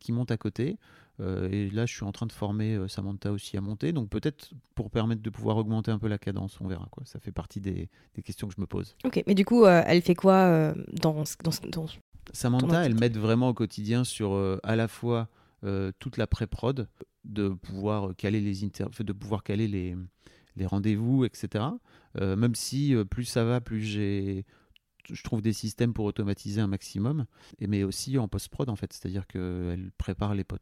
[0.00, 0.76] qui monte à côté.
[1.20, 3.92] Euh, et là, je suis en train de former euh, Samantha aussi à monter.
[3.92, 7.04] Donc peut-être pour permettre de pouvoir augmenter un peu la cadence, on verra quoi.
[7.06, 8.96] Ça fait partie des, des questions que je me pose.
[9.04, 11.86] Ok, mais du coup, euh, elle fait quoi dans, ce- dans,
[12.32, 15.28] Samantha, elle m'aide vraiment au quotidien sur à la fois
[15.98, 16.88] toute la pré-prod,
[17.24, 19.94] de pouvoir caler les inter- de pouvoir caler les,
[20.56, 21.64] les rendez-vous, etc.
[22.18, 24.44] Euh, même si euh, plus ça va, plus j'ai
[25.10, 27.26] je trouve des systèmes pour automatiser un maximum,
[27.60, 30.56] et, mais aussi en post-prod en fait, c'est-à-dire qu'elle prépare les t-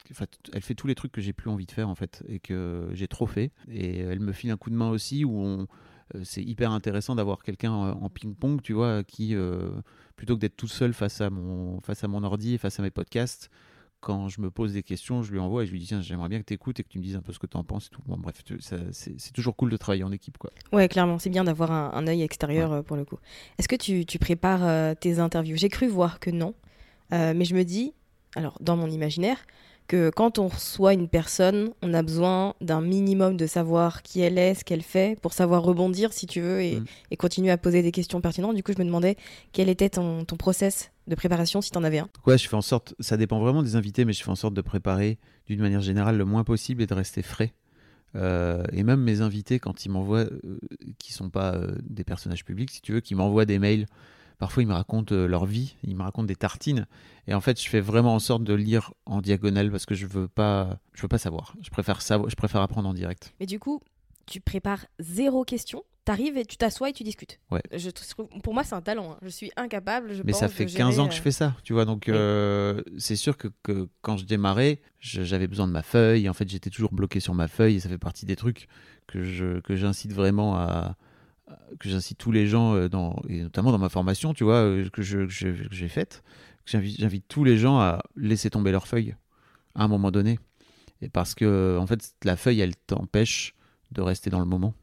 [0.53, 2.88] elle fait tous les trucs que j'ai plus envie de faire en fait, et que
[2.92, 5.66] j'ai trop fait, et elle me file un coup de main aussi où on,
[6.14, 9.70] euh, c'est hyper intéressant d'avoir quelqu'un en en ping-pong, tu vois, qui, euh,
[10.16, 12.83] plutôt que d'être tout seul face à, mon, face à mon ordi et face à
[12.83, 13.51] mes podcasts,
[14.00, 16.28] quand je me pose des questions, je lui envoie et je lui dis tiens, j'aimerais
[16.28, 17.64] bien que tu écoutes et que tu me dises un peu ce que tu en
[17.64, 18.02] penses et tout.
[18.06, 18.42] Bon, bref,
[18.92, 20.50] c'est toujours cool de travailler en équipe, quoi.
[20.72, 23.18] Ouais, clairement, c'est bien d'avoir un, un œil extérieur euh, pour le coup.
[23.58, 25.56] Est-ce que tu, tu prépares euh, tes interviews?
[25.56, 26.54] J'ai cru voir que non,
[27.12, 27.94] Euh, mais je me dis,
[28.37, 29.38] alors dans mon imaginaire,
[29.88, 34.38] que quand on reçoit une personne, on a besoin d'un minimum de savoir qui elle
[34.38, 36.85] est, ce qu'elle fait, pour savoir rebondir si tu veux et, Mm.
[37.11, 38.55] et continuer à poser des questions pertinentes.
[38.55, 39.16] Du coup, je me demandais
[39.53, 42.09] quel était ton, ton process de préparation si tu en avais un?
[42.27, 44.55] Ouais, je fais en sorte, ça dépend vraiment des invités, mais je fais en sorte
[44.55, 47.55] de préparer d'une manière générale le moins possible et de rester frais.
[48.14, 50.59] Euh, et même mes invités, quand ils m'envoient, euh,
[50.98, 53.87] qui sont pas euh, des personnages publics, si tu veux, qui m'envoient des mails,
[54.38, 56.87] parfois ils me racontent euh, leur vie, ils me racontent des tartines.
[57.27, 60.07] Et en fait, je fais vraiment en sorte de lire en diagonale parce que je
[60.07, 61.55] veux pas, je veux pas savoir.
[61.62, 63.35] Je préfère savoir, je préfère apprendre en direct.
[63.40, 63.81] Mais du coup,
[64.27, 67.38] tu prépares zéro question, t'arrives et tu t'assois et tu discutes.
[67.51, 67.62] Ouais.
[67.74, 69.12] Je trouve, pour moi, c'est un talent.
[69.12, 69.18] hein.
[69.22, 70.14] Je suis incapable.
[70.14, 71.85] Je Mais pense, ça fait gérer, 15 ans que euh, je fais ça, tu vois.
[71.85, 72.12] Donc, Oui.
[72.16, 76.29] euh, c'est sûr que, que quand je démarrais, j'avais besoin de ma feuille.
[76.29, 78.68] En fait, j'étais toujours bloqué sur ma feuille et ça fait partie des trucs
[79.07, 80.96] que je que j'incite vraiment à-
[81.78, 84.88] que j'incite tous les gens euh, dans et notamment dans ma formation, tu vois, euh,
[84.90, 86.22] que j'ai faite.
[86.64, 89.14] que J'invite tous les gens à laisser tomber leur feuille
[89.74, 90.38] à un moment donné.
[91.00, 93.54] Et parce que en fait, la feuille, elle t'empêche
[93.92, 94.74] de rester dans le moment.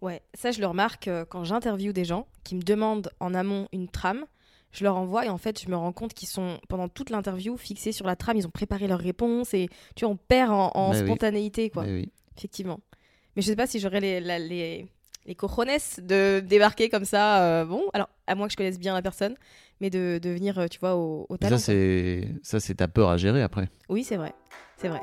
[0.00, 3.68] Ouais, ça je le remarque euh, quand j'interviewe des gens qui me demandent en amont
[3.72, 4.24] une trame,
[4.70, 7.56] je leur envoie et en fait je me rends compte qu'ils sont pendant toute l'interview
[7.56, 10.72] fixés sur la trame, ils ont préparé leurs réponses et tu vois, on perd en,
[10.74, 10.98] en oui.
[10.98, 12.10] spontanéité quoi, oui.
[12.36, 12.80] effectivement.
[13.34, 14.86] Mais je sais pas si j'aurais les,
[15.26, 17.42] les cojones de débarquer comme ça.
[17.44, 19.36] euh, bon, alors, à moins que je connaisse bien la personne,
[19.80, 21.58] mais de, de venir, euh, tu vois, au, au Mais talent.
[21.58, 23.68] Ça, c'est ça, c'est ta peur à gérer après.
[23.88, 24.34] Oui, c'est vrai.
[24.76, 25.00] C'est vrai.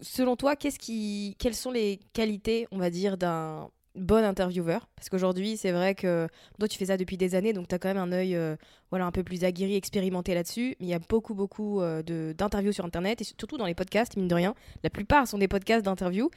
[0.00, 5.08] Selon toi, qu'est-ce qui, quelles sont les qualités, on va dire, d'un bon intervieweur Parce
[5.08, 6.28] qu'aujourd'hui, c'est vrai que
[6.58, 8.56] toi, tu fais ça depuis des années, donc tu as quand même un œil euh,
[8.90, 10.76] voilà, un peu plus aguerri, expérimenté là-dessus.
[10.80, 12.02] Mais il y a beaucoup, beaucoup euh,
[12.32, 14.54] d'interviews sur Internet, et surtout dans les podcasts, mine de rien.
[14.82, 16.30] La plupart sont des podcasts d'interviews.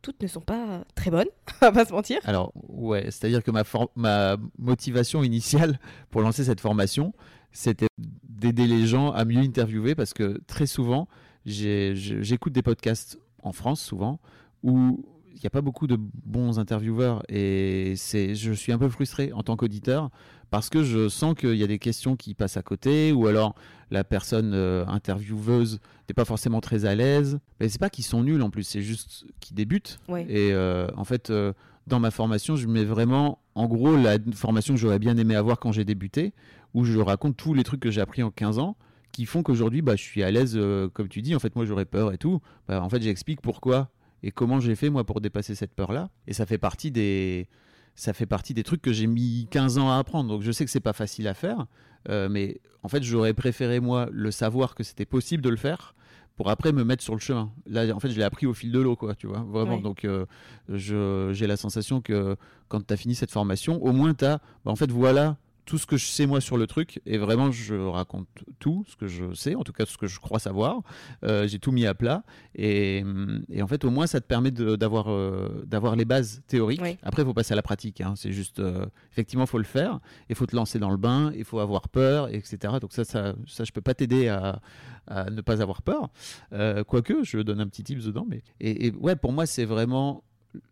[0.00, 1.28] Toutes ne sont pas très bonnes,
[1.62, 2.18] on va pas se mentir.
[2.24, 3.62] Alors, ouais, c'est-à-dire que ma,
[3.94, 5.78] ma motivation initiale
[6.10, 7.12] pour lancer cette formation,
[7.52, 7.86] c'était
[8.28, 11.06] d'aider les gens à mieux interviewer parce que très souvent,
[11.44, 14.20] j'écoute des podcasts en France, souvent,
[14.62, 15.04] où
[15.44, 19.42] n'y a pas beaucoup de bons intervieweurs et c'est, je suis un peu frustré en
[19.42, 20.10] tant qu'auditeur
[20.50, 23.54] parce que je sens qu'il y a des questions qui passent à côté ou alors
[23.90, 27.38] la personne euh, intervieweuse n'est pas forcément très à l'aise.
[27.58, 29.98] Mais c'est pas qu'ils sont nuls en plus, c'est juste qu'ils débutent.
[30.08, 30.26] Ouais.
[30.28, 31.52] Et euh, en fait, euh,
[31.86, 35.58] dans ma formation, je mets vraiment, en gros, la formation que j'aurais bien aimé avoir
[35.58, 36.34] quand j'ai débuté,
[36.74, 38.76] où je raconte tous les trucs que j'ai appris en 15 ans,
[39.10, 40.58] qui font qu'aujourd'hui, bah, je suis à l'aise,
[40.94, 41.34] comme tu dis.
[41.34, 42.40] En fait, moi, j'aurais peur et tout.
[42.68, 43.90] Bah, en fait, j'explique pourquoi
[44.22, 46.10] et comment j'ai fait, moi, pour dépasser cette peur-là?
[46.26, 47.48] Et ça fait partie des...
[47.94, 50.30] Ça fait partie des trucs que j'ai mis 15 ans à apprendre.
[50.30, 51.66] Donc je sais que c'est pas facile à faire,
[52.08, 55.94] euh, mais en fait j'aurais préféré moi le savoir que c'était possible de le faire
[56.36, 57.52] pour après me mettre sur le chemin.
[57.66, 59.78] Là, en fait, je l'ai appris au fil de l'eau, quoi, tu vois, vraiment.
[59.78, 60.24] Donc, euh,
[60.68, 62.36] j'ai la sensation que
[62.68, 65.86] quand tu as fini cette formation, au moins tu as, en fait, voilà tout ce
[65.86, 68.26] que je sais moi sur le truc, et vraiment, je raconte
[68.58, 70.82] tout ce que je sais, en tout cas, ce que je crois savoir.
[71.24, 73.04] Euh, j'ai tout mis à plat, et,
[73.48, 76.80] et en fait, au moins, ça te permet d'avoir euh, d'avoir les bases théoriques.
[76.82, 76.98] Oui.
[77.02, 78.00] Après, il faut passer à la pratique.
[78.00, 78.14] hein.
[78.16, 81.32] C'est juste, euh, effectivement, il faut le faire, il faut te lancer dans le bain,
[81.36, 82.74] il faut avoir peur, etc.
[82.80, 84.60] Donc ça, ça, ça je peux pas t'aider à,
[85.06, 86.08] à ne pas avoir peur.
[86.52, 88.26] Euh, quoique, je donne un petit tips dedans.
[88.28, 88.42] Mais...
[88.60, 90.24] Et, et ouais, pour moi, c'est vraiment.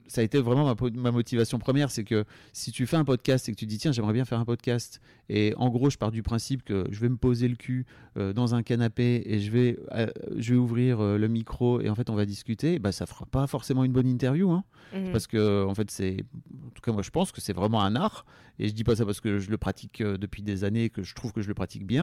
[0.06, 1.90] Ça a été vraiment ma, motivation première.
[1.90, 4.40] C'est que si tu fais un podcast et que tu dis, tiens, j'aimerais bien faire
[4.40, 7.56] un podcast, et en gros, je pars du principe que je vais me poser le
[7.56, 11.80] cul euh, dans un canapé et je vais, euh, je vais ouvrir euh, le micro
[11.80, 14.50] et en fait, on va discuter, bah, ça fera pas forcément une bonne interview.
[14.50, 15.12] Hein, Mhm.
[15.12, 16.24] parce que, en fait, c'est.
[16.66, 18.26] En tout cas, moi, je pense que c'est vraiment un art.
[18.58, 21.02] Et je dis pas ça parce que je le pratique depuis des années et que
[21.02, 22.02] je trouve que je le pratique bien.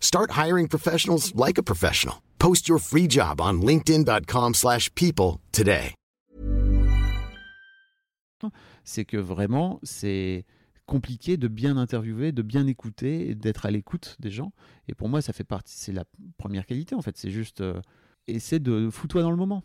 [0.00, 2.16] Start hiring professionals like a professional.
[2.38, 5.94] Post your free job on linkedin.com/people slash people today.
[8.84, 10.44] c'est que vraiment, c'est
[10.86, 14.52] compliqué de bien interviewer, de bien écouter et d'être à l'écoute des gens.
[14.88, 16.04] Et pour moi, ça fait partie, c'est la
[16.36, 17.16] première qualité en fait.
[17.16, 17.80] C'est juste euh,
[18.26, 19.62] essaie de fous-toi dans le moment.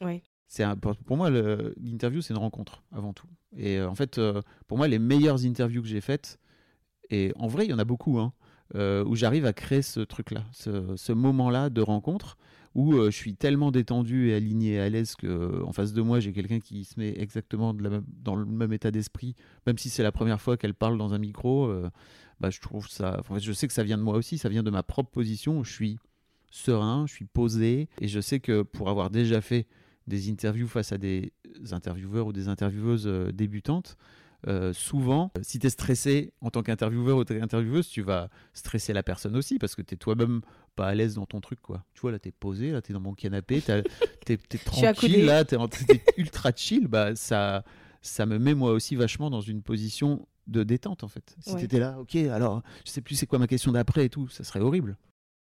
[0.00, 0.22] Ouais.
[0.48, 0.64] C'est
[1.06, 3.28] pour moi, l'interview, c'est une rencontre avant tout.
[3.56, 6.38] Et euh, en fait, euh, pour moi, les meilleures interviews que j'ai faites,
[7.10, 8.32] et en vrai, il y en a beaucoup, hein,
[8.74, 12.38] euh, où j'arrive à créer ce truc-là, ce, moment-là de rencontre,
[12.74, 15.92] où euh, je suis tellement détendu et aligné et à l'aise que euh, en face
[15.92, 19.90] de moi, j'ai quelqu'un qui se met exactement dans le même état d'esprit, même si
[19.90, 21.72] c'est la première fois qu'elle parle dans un micro.
[22.40, 23.20] bah, je trouve ça.
[23.28, 25.58] En je sais que ça vient de moi aussi, ça vient de ma propre position.
[25.58, 25.98] où Je suis
[26.50, 29.66] serein, je suis posé, et je sais que pour avoir déjà fait
[30.06, 31.32] des interviews face à des
[31.70, 33.96] intervieweurs ou des intervieweuses débutantes,
[34.46, 38.92] euh, souvent, euh, si tu es stressé en tant qu'intervieweur ou intervieweuse, tu vas stresser
[38.92, 40.40] la personne aussi parce que tu es toi-même
[40.76, 41.60] pas à l'aise dans ton truc.
[41.60, 41.84] quoi.
[41.94, 43.70] Tu vois, là, tu es posé, là, tu es dans mon canapé, tu
[44.32, 46.88] es, tranquille, là, tu es, ultra chill.
[46.88, 47.64] Bah, ça,
[48.02, 51.34] ça me met moi aussi vachement dans une position de détente en fait.
[51.40, 51.58] Si Ouais.
[51.60, 54.28] tu étais là, ok, alors je sais plus c'est quoi ma question d'après et tout,
[54.28, 54.98] ça serait horrible.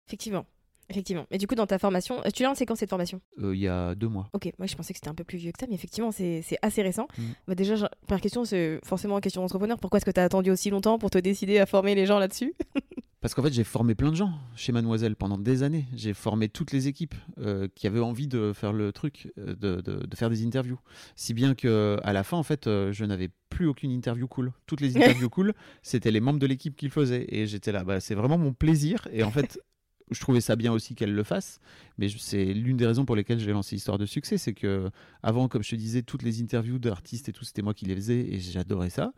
[0.08, 0.46] Effectivement.
[0.89, 1.26] Effectivement.
[1.32, 3.22] Et du coup, dans ta formation, euh, tu l'as lancé quand cette formation?
[3.41, 4.30] Euh, Il y a deux mois.
[4.34, 6.43] Ok, moi je pensais que c'était un peu plus vieux que ça, mais effectivement, c'est
[6.62, 7.08] assez récent.
[7.17, 7.22] Mm.
[7.48, 9.80] Bah, déjà, première question, c'est forcément une question d'entrepreneur.
[9.80, 12.19] Pourquoi est-ce que tu as attendu aussi longtemps pour te décider à former les gens
[12.19, 12.54] là-dessus?
[13.22, 15.86] Parce qu'en fait, j'ai formé plein de gens chez Mademoiselle pendant des années.
[15.96, 19.80] J'ai formé toutes les équipes euh, qui avaient envie de faire le truc, de, de-
[20.06, 20.78] de faire des interviews.
[21.15, 24.52] Si bien que à la fin, en fait, je n'avais plus aucune interview cool.
[24.65, 27.26] Toutes les interviews cool, c'était les membres de l'équipe qui le faisaient.
[27.30, 29.08] Et j'étais là, bah, c'est vraiment mon plaisir.
[29.13, 29.58] Et en fait,
[30.13, 31.60] je trouvais ça bien aussi qu'elle le fasse.
[31.97, 34.38] Mais c'est l'une des raisons pour lesquelles j'ai lancé Histoire de succès.
[34.38, 34.89] C'est que
[35.21, 37.95] avant, comme je te disais, toutes les interviews d'artistes et tout, c'était moi qui les
[37.95, 39.13] faisais et j'adorais ça.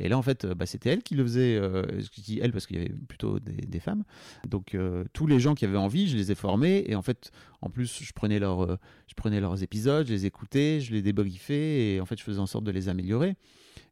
[0.00, 1.56] Et là, en fait, euh, bah, c'était elle qui le faisait.
[1.56, 4.04] euh, je dis elle parce qu'il y avait plutôt des, femmes.
[4.48, 6.84] Donc, euh, tous les gens qui avaient envie, je les ai formés.
[6.86, 10.26] Et en fait, en plus, je prenais, leur, euh, je prenais leurs épisodes, je les
[10.26, 11.94] écoutais, je les débriefais.
[11.94, 13.36] Et en fait, je faisais en sorte de les améliorer.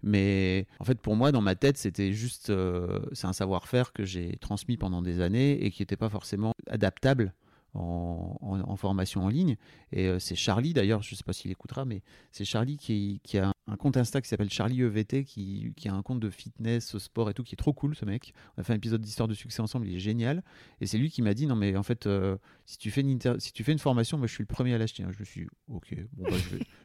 [0.03, 2.51] Mais en fait, pour moi, dans ma tête, c'était juste.
[2.51, 6.53] euh, c'est un savoir-faire que j'ai transmis pendant des années et qui n'était pas forcément
[6.69, 7.35] adaptable.
[7.75, 9.57] En, formation en ligne.
[9.93, 13.21] Et euh, c'est Charlie, d'ailleurs, je ne sais pas s'il écoutera, mais c'est Charlie qui,
[13.39, 17.31] a un compte Insta qui s'appelle Charlie EVT, qui, a un compte de fitness, sport
[17.31, 18.35] et tout, qui est trop cool, ce mec.
[18.57, 20.43] On a fait un épisode d'histoire de succès ensemble, il est génial.
[20.81, 23.21] Et c'est lui qui m'a dit non, mais en fait, euh, si, tu fais une
[23.39, 25.05] si tu fais une formation, moi je suis le premier à l'acheter.
[25.05, 25.11] hein.
[25.13, 26.31] Je me suis dit, ok, bah,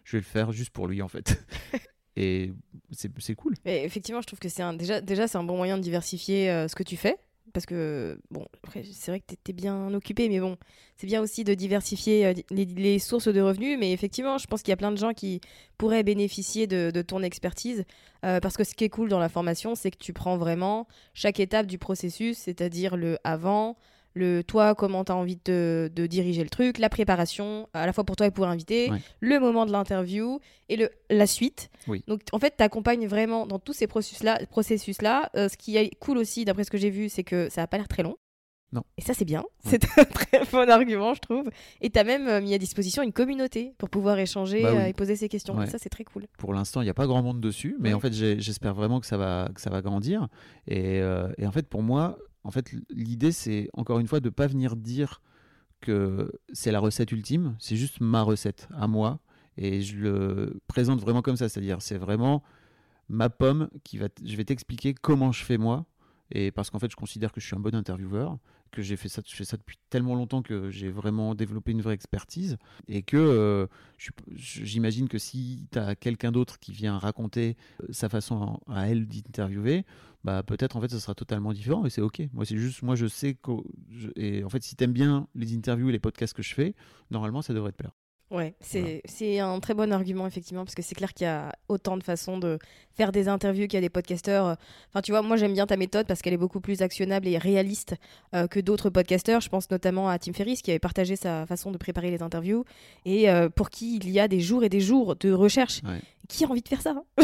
[0.03, 1.43] je vais le faire juste pour lui, en fait.
[2.15, 2.53] Et
[2.91, 3.55] c'est cool.
[3.65, 6.67] Effectivement, je trouve que c'est un, déjà, déjà c'est un bon moyen de diversifier euh,
[6.67, 7.17] ce que tu fais.
[7.53, 8.47] Parce que, bon,
[8.91, 10.57] c'est vrai que tu bien occupé, mais bon,
[10.95, 13.77] c'est bien aussi de diversifier euh, les, sources de revenus.
[13.79, 15.39] Mais effectivement, je pense qu'il y a plein de gens qui
[15.77, 17.85] pourraient bénéficier de, de ton expertise.
[18.25, 20.87] euh, parce que ce qui est cool dans la formation, c'est que tu prends vraiment
[21.13, 23.77] chaque étape du processus, c'est-à-dire le avant,
[24.13, 27.93] le toi, comment tu as envie de, de diriger le truc, la préparation, à la
[27.93, 28.99] fois pour toi et pour l'invité, Ouais.
[29.19, 31.69] le moment de l'interview et le, la suite.
[31.87, 32.03] Oui.
[32.07, 34.39] Donc en fait, tu accompagnes vraiment dans tous ces processus-là.
[34.49, 35.29] Processus -là.
[35.35, 37.67] Euh, ce qui est cool aussi, d'après ce que j'ai vu, c'est que ça n'a
[37.67, 38.15] pas l'air très long.
[38.71, 38.81] Non.
[38.97, 39.43] Et ça, c'est bien.
[39.65, 41.47] C'est un très bon argument, je trouve.
[41.81, 44.79] Et tu as même euh, mis à disposition une communauté pour pouvoir échanger Bah oui.
[44.79, 45.55] euh, et poser ses questions.
[45.55, 45.67] Ouais.
[45.67, 46.25] Ça, c'est très cool.
[46.39, 47.95] Pour l'instant, il n'y a pas grand monde dessus, mais Ouais.
[47.95, 50.27] en fait, j'espère vraiment que ça va, que ça va grandir.
[50.67, 54.29] Et, euh, et en fait, pour moi, en fait, l'idée, c'est encore une fois de
[54.29, 55.21] pas venir dire
[55.81, 57.55] que c'est la recette ultime.
[57.59, 59.19] C'est juste ma recette à moi,
[59.57, 61.49] et je le présente vraiment comme ça.
[61.49, 62.43] C'est-à-dire, c'est vraiment
[63.09, 64.07] ma pomme qui va.
[64.23, 65.85] Je vais t'expliquer comment je fais moi.
[66.31, 68.39] Et parce qu'en fait, je considère que je suis un bon intervieweur,
[68.73, 71.81] que j'ai fait ça, je fais ça depuis tellement longtemps que j'ai vraiment développé une
[71.81, 72.57] vraie expertise,
[72.87, 73.67] et que euh,
[74.35, 79.07] j'imagine que si tu as quelqu'un d'autre qui vient raconter euh, sa façon à elle
[79.07, 79.85] d'interviewer,
[80.23, 82.21] bah peut-être en fait ce sera totalement différent et c'est ok.
[82.33, 83.51] Moi c'est juste, moi je sais que
[84.15, 86.75] et en fait si t'aimes bien les interviews et les podcasts que je fais,
[87.11, 87.93] normalement ça devrait te plaire.
[88.31, 91.97] Ouais, c'est un très bon argument, effectivement, parce que c'est clair qu'il y a autant
[91.97, 92.57] de façons de
[92.95, 94.57] faire des interviews qu'il y a des podcasteurs.
[94.89, 97.37] Enfin, tu vois, moi j'aime bien ta méthode parce qu'elle est beaucoup plus actionnable et
[97.37, 97.95] réaliste
[98.33, 99.39] euh, que d'autres podcasteurs.
[99.39, 102.65] Je pense notamment à Tim Ferriss qui avait partagé sa façon de préparer les interviews
[103.05, 105.81] et euh, pour qui il y a des jours et des jours de recherche.
[105.83, 106.01] Ouais.
[106.27, 107.03] Qui a envie de faire ça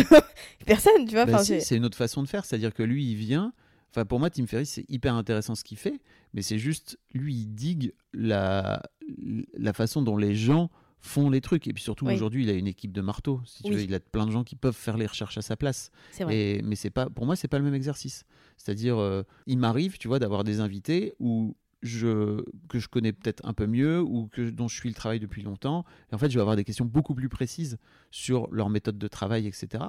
[0.67, 1.25] Personne, tu vois.
[1.25, 3.51] Bah si, c'est une autre façon de faire, c'est-à-dire que lui il vient.
[3.91, 5.99] Enfin, pour moi, Tim Ferriss, c'est hyper intéressant ce qu'il fait,
[6.33, 8.83] mais c'est juste, lui, il digue la,
[9.57, 10.69] la façon dont les gens
[11.01, 11.67] font les trucs.
[11.67, 12.13] Et puis surtout, Oui.
[12.13, 13.41] aujourd'hui, il a une équipe de marteaux.
[13.45, 13.75] Si tu Oui.
[13.77, 15.91] veux, il a plein de gens qui peuvent faire les recherches à sa place.
[16.11, 16.37] c'est vrai.
[16.37, 18.25] Et, mais c'est pas, pour moi, c'est pas le même exercice.
[18.57, 23.45] C'est-à-dire, euh, il m'arrive, tu vois, d'avoir des invités où je, que je connais peut-être
[23.45, 25.85] un peu mieux ou que, dont je suis le travail depuis longtemps.
[26.11, 27.77] Et en fait, je vais avoir des questions beaucoup plus précises
[28.11, 29.83] sur leur méthode de travail, etc.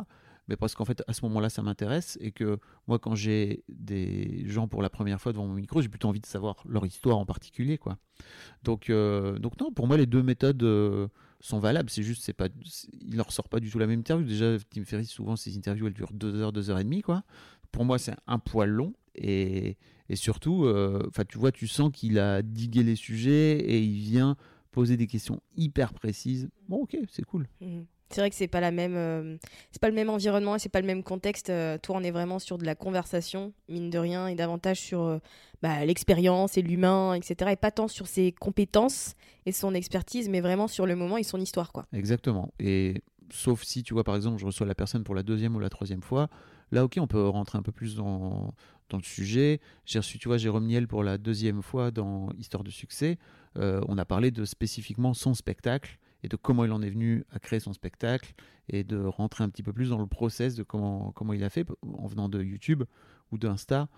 [0.51, 2.59] Mais parce qu'en fait, à ce moment-là, ça m'intéresse et que
[2.89, 6.19] moi, quand j'ai des gens pour la première fois devant mon micro, j'ai plutôt envie
[6.19, 7.99] de savoir leur histoire en particulier, quoi.
[8.65, 11.07] Donc, euh, donc non, pour moi, les deux méthodes euh,
[11.39, 11.89] sont valables.
[11.89, 12.49] C'est juste, c'est pas,
[13.01, 14.27] il leur sort pas du tout la même interview.
[14.27, 17.23] Déjà, Tim Ferriss, souvent, ses interviews, elles durent deux heures, deux heures et demie, quoi.
[17.71, 19.77] Pour moi, c'est un poil long et,
[20.09, 24.01] et surtout, euh, enfin, tu vois, tu sens qu'il a digué les sujets et il
[24.01, 24.37] vient
[24.73, 26.51] poser des questions hyper précises.
[26.69, 27.47] Bon, ok, c'est cool.
[27.61, 27.87] Mhm.
[28.11, 29.37] C'est vrai que c'est pas la même, euh,
[29.71, 31.51] c'est pas le même environnement et c'est pas le même contexte.
[31.51, 35.03] Euh, toi, on est vraiment sur de la conversation, mine de rien, et davantage sur
[35.03, 35.19] euh,
[35.63, 37.53] bah, l'expérience et l'humain, etc.
[37.53, 39.15] Et pas tant sur ses compétences
[39.47, 41.87] et son expertise, mais vraiment sur le moment et son histoire, quoi.
[41.93, 42.53] Exactement.
[42.59, 45.61] Et sauf si, tu vois, par exemple, je reçois la personne pour la deuxième ou
[45.61, 46.29] la troisième fois,
[46.73, 48.53] là, ok, on peut rentrer un peu plus dans,
[48.89, 49.61] dans le sujet.
[49.87, 53.19] J'ai reçu, tu vois, Jérôme Niel pour la deuxième fois dans Histoire de succès.
[53.57, 57.25] Euh, on a parlé de spécifiquement son spectacle et de comment il en est venu
[57.31, 58.35] à créer son spectacle
[58.69, 61.51] et de rentrer un petit peu plus dans le process de comment, comment il a
[61.51, 62.85] fait en venant de YouTube
[63.33, 63.89] ou d'Insta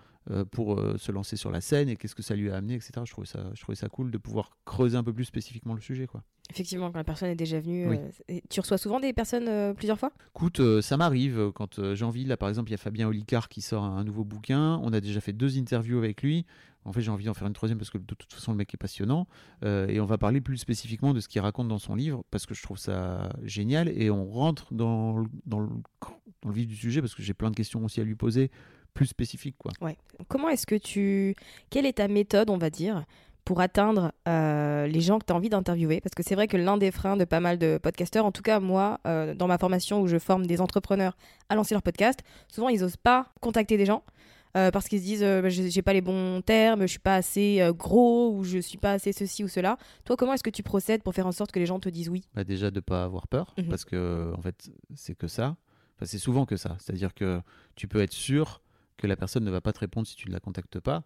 [0.51, 2.91] pour euh, se lancer sur la scène et qu'est-ce que ça lui a amené, etc.
[3.05, 5.81] Je trouvais ça, je trouvais ça cool de pouvoir creuser un peu plus spécifiquement le
[5.81, 6.23] sujet, quoi.
[6.49, 7.87] Effectivement, quand la personne est déjà venue.
[7.89, 7.97] Oui.
[8.29, 10.11] euh, tu reçois souvent des personnes euh, plusieurs fois?
[10.35, 12.25] Écoute, euh, ça m'arrive euh, quand euh, j'ai envie.
[12.25, 14.77] Là, par exemple, il y a Fabien Olicard qui sort un, un nouveau bouquin.
[14.83, 16.45] On a déjà fait deux interviews avec lui.
[16.85, 18.73] En fait, j'ai envie d'en faire une troisième parce que de toute façon, le mec
[18.73, 19.25] est passionnant.
[19.63, 22.45] Euh, et on va parler plus spécifiquement de ce qu'il raconte dans son livre parce
[22.45, 23.87] que je trouve ça génial.
[23.89, 25.69] Et on rentre dans, le- dans, le,
[26.41, 28.51] dans le vif du sujet parce que j'ai plein de questions aussi à lui poser,
[28.93, 29.55] plus spécifiques.
[29.57, 29.71] Quoi.
[29.81, 29.97] Ouais.
[30.27, 31.35] Comment est-ce que tu.
[31.69, 33.05] Quelle est ta méthode, on va dire,
[33.45, 35.99] pour atteindre euh, les gens que tu as envie d'interviewer?
[36.01, 38.41] Parce que c'est vrai que l'un des freins de pas mal de podcasteurs, en tout
[38.43, 41.17] cas moi, euh, dans ma formation où je forme des entrepreneurs
[41.49, 44.03] à lancer leur podcast, souvent ils osent pas contacter des gens.
[44.55, 47.67] euh, parce qu'ils se disent bah, j'ai pas les bons termes, je suis pas assez
[47.75, 49.77] gros ou je suis pas assez ceci ou cela.
[50.05, 52.09] Toi, comment est-ce que tu procèdes pour faire en sorte que les gens te disent
[52.09, 52.23] oui?
[52.35, 53.69] Bah, déjà, de pas avoir peur Mhm.
[53.69, 55.57] parce que, en fait, c'est que ça.
[55.95, 56.75] Enfin, c'est souvent que ça.
[56.79, 57.41] C'est-à-dire que
[57.75, 58.61] tu peux être sûr
[58.97, 61.03] que la personne ne va pas te répondre si tu ne la contactes pas.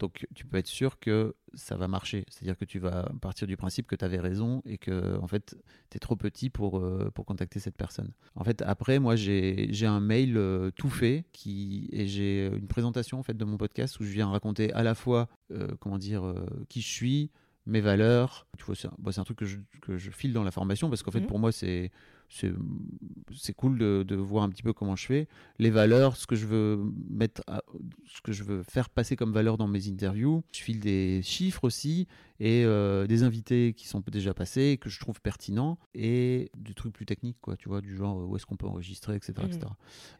[0.00, 2.24] Donc, tu peux être sûr que ça va marcher.
[2.30, 5.56] C'est-à-dire que tu vas partir du principe que tu avais raison et que, en fait,
[5.90, 8.10] tu es trop petit pour, euh, pour contacter cette personne.
[8.34, 13.18] En fait, après, moi, j'ai un mail euh, tout fait qui, et j'ai une présentation
[13.18, 16.34] en fait, de mon podcast où je viens raconter à la fois, euh, comment dire,
[16.70, 17.30] qui je suis,
[17.66, 18.46] mes valeurs.
[18.58, 20.50] Tu vois, c'est un, bon, c'est un truc que je, que je file dans la
[20.50, 21.26] formation parce qu'en fait, Mhm.
[21.26, 21.90] pour moi, c'est
[22.32, 26.36] c'est cool de, de voir un petit peu comment je fais les valeurs ce que
[26.36, 27.62] je veux mettre à-
[28.06, 31.64] ce que je veux faire passer comme valeur dans mes interviews je file des chiffres
[31.64, 32.06] aussi
[32.38, 36.92] et euh, des invités qui sont déjà passés que je trouve pertinents et du truc
[36.92, 39.46] plus technique quoi tu vois du genre où est-ce qu'on peut enregistrer etc Mhm.
[39.46, 39.60] etc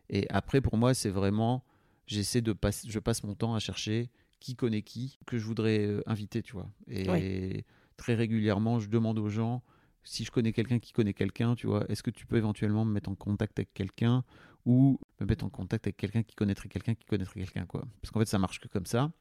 [0.08, 1.64] et après pour moi c'est vraiment
[2.06, 5.86] j'essaie de passer je passe mon temps à chercher qui connaît qui que je voudrais
[5.86, 7.64] euh, inviter tu vois et
[7.96, 9.62] très régulièrement je demande aux gens
[10.02, 12.92] si je connais quelqu'un qui connaît quelqu'un, tu vois, est-ce que tu peux éventuellement me
[12.92, 14.24] mettre en contact avec quelqu'un
[14.64, 17.84] ou me mettre en contact avec quelqu'un qui connaîtrait quelqu'un qui connaîtrait quelqu'un, quoi.
[18.00, 19.12] Parce qu'en fait, ça marche que comme ça.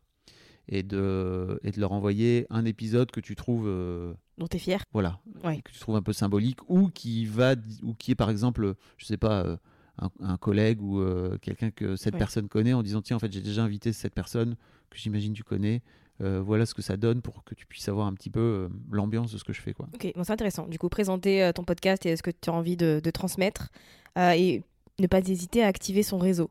[0.70, 4.60] Et de, et de leur envoyer un épisode que tu trouves, euh, Dont tu es
[4.60, 5.62] fier voilà, Ouais.
[5.62, 9.06] que tu trouves un peu symbolique ou qui va, ou qui est par exemple, je
[9.06, 9.58] sais pas, euh,
[10.02, 12.20] un, un collègue ou euh, quelqu'un que cette Ouais.
[12.20, 14.56] personne connaît en disant tiens, en fait, j'ai déjà invité cette personne
[14.90, 15.82] que j'imagine tu connais.
[16.22, 18.70] Euh, voilà ce que ça donne pour que tu puisses avoir un petit peu euh,
[18.92, 19.88] l'ambiance de ce que je fais, quoi.
[19.94, 20.68] Ok, bon, c'est intéressant.
[20.68, 23.70] Du coup, présenter euh, ton podcast et ce que tu as envie de, de transmettre
[24.18, 24.64] et
[25.00, 26.50] ne pas hésiter à activer son réseau.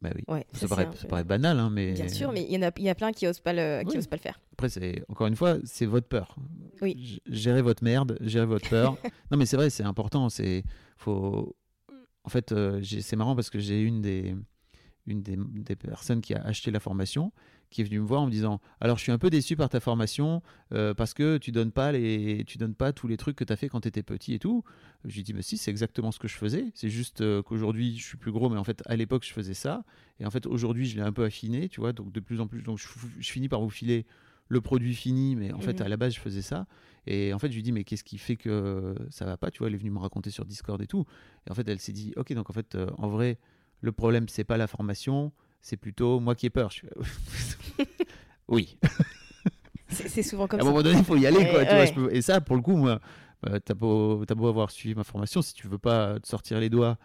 [0.00, 0.22] Bah oui.
[0.26, 2.62] Ouais, Ça, ça, paraît, ça paraît banal, hein, mais Bien sûr, mais il y en
[2.66, 3.98] a, y a plein qui osent pas le, qui Oui.
[3.98, 4.40] osent pas le faire.
[4.54, 6.34] après, c'est encore une fois, c'est votre peur.
[6.80, 7.20] Oui.
[7.26, 8.96] Gérez votre merde, gérez votre peur.
[9.30, 10.30] non, mais c'est vrai, c'est important.
[10.30, 10.64] C'est
[10.96, 11.54] faut.
[12.24, 14.34] En fait, euh, c'est marrant parce que j'ai une des
[15.06, 17.32] une des, des personnes qui a acheté la formation
[17.70, 19.68] qui est venue me voir en me disant alors je suis un peu déçu par
[19.70, 23.34] ta formation euh, parce que tu donnes pas les tu donnes pas tous les trucs
[23.36, 24.62] que tu as fait quand tu étais petit et tout
[25.06, 26.66] je lui dis mais si c'est exactement ce que je faisais.
[26.74, 29.54] C'est juste euh, qu'aujourd'hui je suis plus gros mais en fait à l'époque je faisais
[29.54, 29.84] ça.
[30.20, 32.46] Et en fait aujourd'hui je l'ai un peu affiné tu vois donc de plus en
[32.46, 32.62] plus.
[32.62, 32.86] Donc je,
[33.18, 34.04] je finis par vous filer
[34.48, 35.86] le produit fini mais en fait Mhm.
[35.86, 36.66] à la base je faisais ça
[37.06, 39.58] et en fait je lui dis mais qu'est-ce qui fait que ça va pas tu
[39.58, 39.68] vois?
[39.68, 41.04] Elle est venue me raconter sur Discord et tout.
[41.46, 43.38] Et en fait elle s'est dit ok donc en fait euh, en vrai
[43.80, 45.32] le problème c'est pas la formation
[45.62, 46.70] c'est plutôt moi qui ai peur.
[46.70, 46.82] Je
[48.48, 48.76] oui.
[49.88, 50.70] C'est souvent comme à un ça.
[50.70, 51.86] moment donné il faut y aller quoi Ouais, tu vois, ouais.
[51.86, 53.00] je peux- et ça pour le coup moi
[53.48, 56.60] euh, t'as beau t'as beau avoir suivi ma formation si tu veux pas te sortir
[56.60, 56.98] les doigts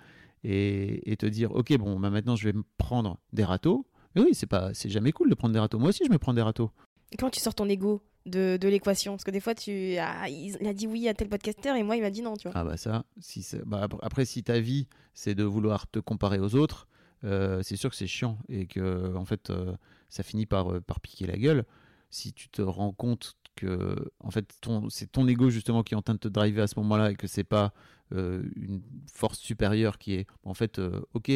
[0.44, 3.88] et, et te dire ok bon bah maintenant je vais me prendre des râteaux.
[4.16, 5.80] Mais oui c'est pas c'est jamais cool de prendre des râteaux.
[5.80, 6.72] Moi aussi je me prends des râteaux
[7.20, 10.74] Quand tu sors ton ego de, de l'équation, parce que des fois, tu il a
[10.74, 12.58] dit oui à tel podcasteur et moi, il m'a dit non, tu vois.
[12.58, 16.40] Ah bah ça, si bah ap- après si ta vie c'est de vouloir te comparer
[16.40, 16.88] aux autres,
[17.24, 19.76] euh, c'est sûr que c'est chiant et que en fait euh,
[20.10, 21.66] ça finit par, euh, par piquer la gueule.
[22.10, 24.52] Si tu te rends compte que en fait
[24.90, 27.16] c'est ton ego justement qui est en train de te driver à ce moment-là et
[27.16, 27.72] que c'est pas
[28.12, 30.80] une force supérieure qui est en fait
[31.14, 31.32] ok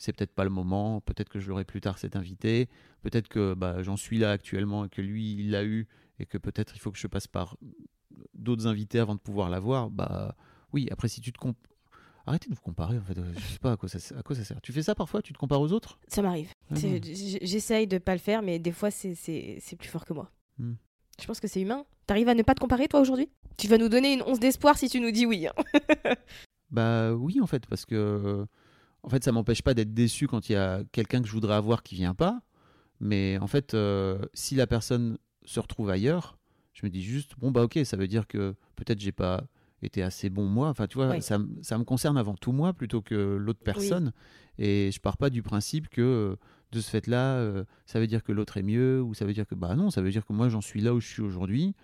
[0.00, 2.70] c'est peut-être pas le moment, peut-être que je l'aurai plus tard cet invité,
[3.02, 5.86] peut-être que bah, j'en suis là actuellement et que lui il l'a eu
[6.18, 7.58] et que peut-être il faut que je passe par
[8.32, 10.34] d'autres invités avant de pouvoir l'avoir, bah
[10.72, 11.54] oui, après si tu te comp...
[12.26, 14.34] Arrêtez de vous comparer en fait, euh, je sais pas à quoi, ça, à quoi
[14.34, 14.60] ça sert.
[14.62, 15.98] Tu fais ça parfois, tu te compares aux autres?
[16.08, 16.50] Ça m'arrive.
[16.70, 19.14] Ah J'essaye de pas le faire, mais des fois, c'est
[19.78, 20.30] plus fort que moi.
[20.58, 20.74] Hmm.
[21.20, 21.84] Je pense que c'est humain.
[22.06, 23.28] T'arrives à ne pas te comparer, toi, aujourd'hui?
[23.58, 25.46] Tu vas nous donner une once d'espoir si tu nous dis oui.
[25.46, 26.14] hein.
[26.70, 28.46] Bah oui en fait, parce que
[29.02, 31.54] en fait ça m'empêche pas d'être déçu quand il y a quelqu'un que je voudrais
[31.54, 32.40] avoir qui vient pas,
[33.00, 36.38] mais en fait euh, si la personne se retrouve ailleurs,
[36.72, 39.44] je me dis juste bon bah ok ça veut dire que peut-être j'ai pas
[39.82, 43.00] été assez bon moi, enfin tu vois ça, ça me concerne avant tout moi plutôt
[43.00, 44.12] que l'autre personne.
[44.58, 46.36] Et je pars pas du principe que euh,
[46.72, 49.46] de ce fait là ça veut dire que l'autre est mieux ou ça veut dire
[49.46, 51.74] que bah non ça veut dire que moi j'en suis là où je suis aujourd'hui.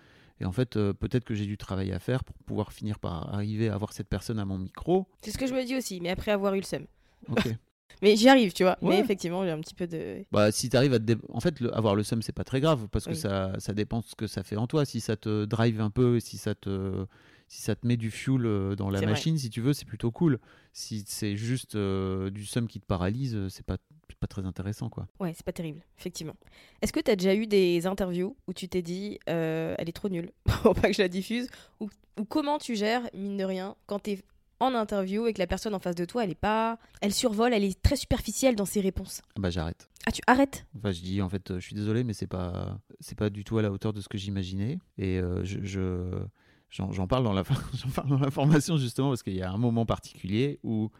[0.41, 3.33] Et en fait euh, peut-être que j'ai du travail à faire pour pouvoir finir par
[3.35, 5.09] arriver à avoir cette personne à mon micro.
[5.23, 6.87] C'est ce que je me dis aussi, mais après avoir eu le seum.
[7.31, 7.49] Ok.
[8.03, 8.77] Mais j'y arrive, tu vois.
[8.83, 8.99] Mais Ouais.
[9.01, 10.23] effectivement, j'ai un petit peu de.
[10.31, 12.45] bah, si tu arrives à te dé- En fait, le- avoir le seum, c'est pas
[12.45, 13.17] très grave parce que Oui.
[13.17, 14.85] ça, ça dépend de ce que ça fait en toi.
[14.85, 17.07] Si ça te drive un peu, si ça te,
[17.49, 19.07] si ça te met du fuel euh, dans la vrai.
[19.09, 20.39] machine, si tu veux, c'est plutôt cool.
[20.75, 23.79] Si c'est juste euh, du seum qui te paralyse, euh, c'est pas,
[24.21, 25.07] pas très intéressant, quoi.
[25.19, 26.37] Ouais, c'est pas terrible, effectivement.
[26.83, 29.93] Est-ce que tu as déjà eu des interviews où tu t'es dit, euh, elle est
[29.93, 31.49] trop nulle, pour pas que je la diffuse,
[31.81, 31.89] ou,
[32.21, 34.23] ou comment tu gères, mine de rien, quand tu es
[34.61, 37.53] en interview et que la personne en face de toi, elle est pas, elle survole,
[37.53, 39.23] elle est très superficielle dans ses réponses.
[39.37, 39.89] Ah Bah j'arrête.
[40.07, 40.67] Ah, tu arrêtes?
[40.77, 43.45] Enfin, je dis en fait, euh, je suis désolé, mais c'est pas, c'est pas du
[43.45, 44.79] tout à la hauteur de ce que j'imaginais.
[44.99, 46.23] Et euh, je, je-
[46.71, 47.45] j'en, parle dans la,
[47.95, 50.91] parle dans la formation justement parce qu'il y a un moment particulier où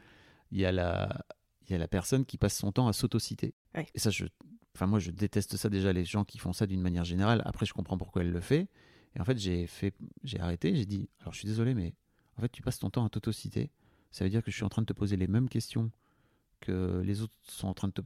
[0.51, 1.25] il y a la,
[1.69, 3.55] il y a la personne qui passe son temps à s'autociter.
[3.75, 3.87] Ouais.
[3.95, 4.25] Et ça, je,
[4.75, 7.43] enfin moi, je déteste ça déjà les gens qui font ça d'une manière générale.
[7.45, 8.69] Après, je comprends pourquoi elle le fait.
[9.15, 9.95] Et en fait, j'ai fait,
[10.25, 10.75] j'ai arrêté.
[10.77, 11.95] J'ai dit, alors je suis désolé, mais
[12.39, 13.71] en fait, tu passes ton temps à t'autociter.
[14.11, 15.91] Ça veut dire que je suis en train de te poser les mêmes questions
[16.61, 18.01] que les autres sont en train de te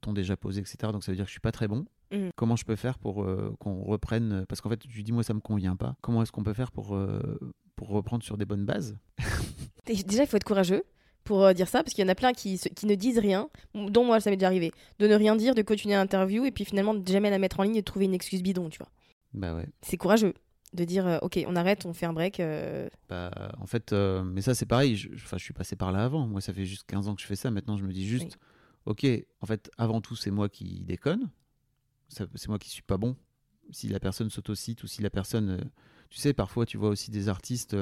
[0.00, 0.76] t'ont déjà posé, etc.
[0.92, 1.84] Donc ça veut dire que je suis pas très bon.
[2.12, 2.30] Mhm.
[2.34, 5.34] Comment je peux faire pour euh, qu'on reprenne Parce qu'en fait, lui dis moi ça
[5.34, 5.96] me convient pas.
[6.00, 7.38] Comment est-ce qu'on peut faire pour euh,
[7.76, 8.96] pour reprendre sur des bonnes bases?
[9.86, 10.84] Déjà, il faut être courageux
[11.24, 13.48] pour euh, dire ça, parce qu'il y en a plein qui, qui ne disent rien,
[13.74, 16.64] dont moi, ça m'est déjà arrivé, de ne rien dire, de continuer l'interview, et puis
[16.64, 18.88] finalement, de jamais la mettre en ligne et de trouver une excuse bidon, tu vois.
[19.34, 19.66] Bah ouais.
[19.82, 20.34] C'est courageux
[20.72, 22.38] de dire, euh, ok, on arrête, on fait un break.
[22.40, 24.96] euh, Bah, en fait, euh, mais ça c'est pareil.
[24.96, 26.26] Je, enfin, je suis passé par là avant.
[26.26, 27.50] Moi, ça fait juste 15 ans que je fais ça.
[27.50, 28.38] Maintenant, je me dis juste,
[28.86, 29.06] ok.
[29.40, 31.28] En fait, avant tout, c'est moi qui déconne.
[32.08, 33.16] C'est moi qui suis pas bon.
[33.70, 35.64] Si la personne s'autocite ou si la personne, euh,
[36.08, 37.76] tu sais, parfois tu vois aussi des artistes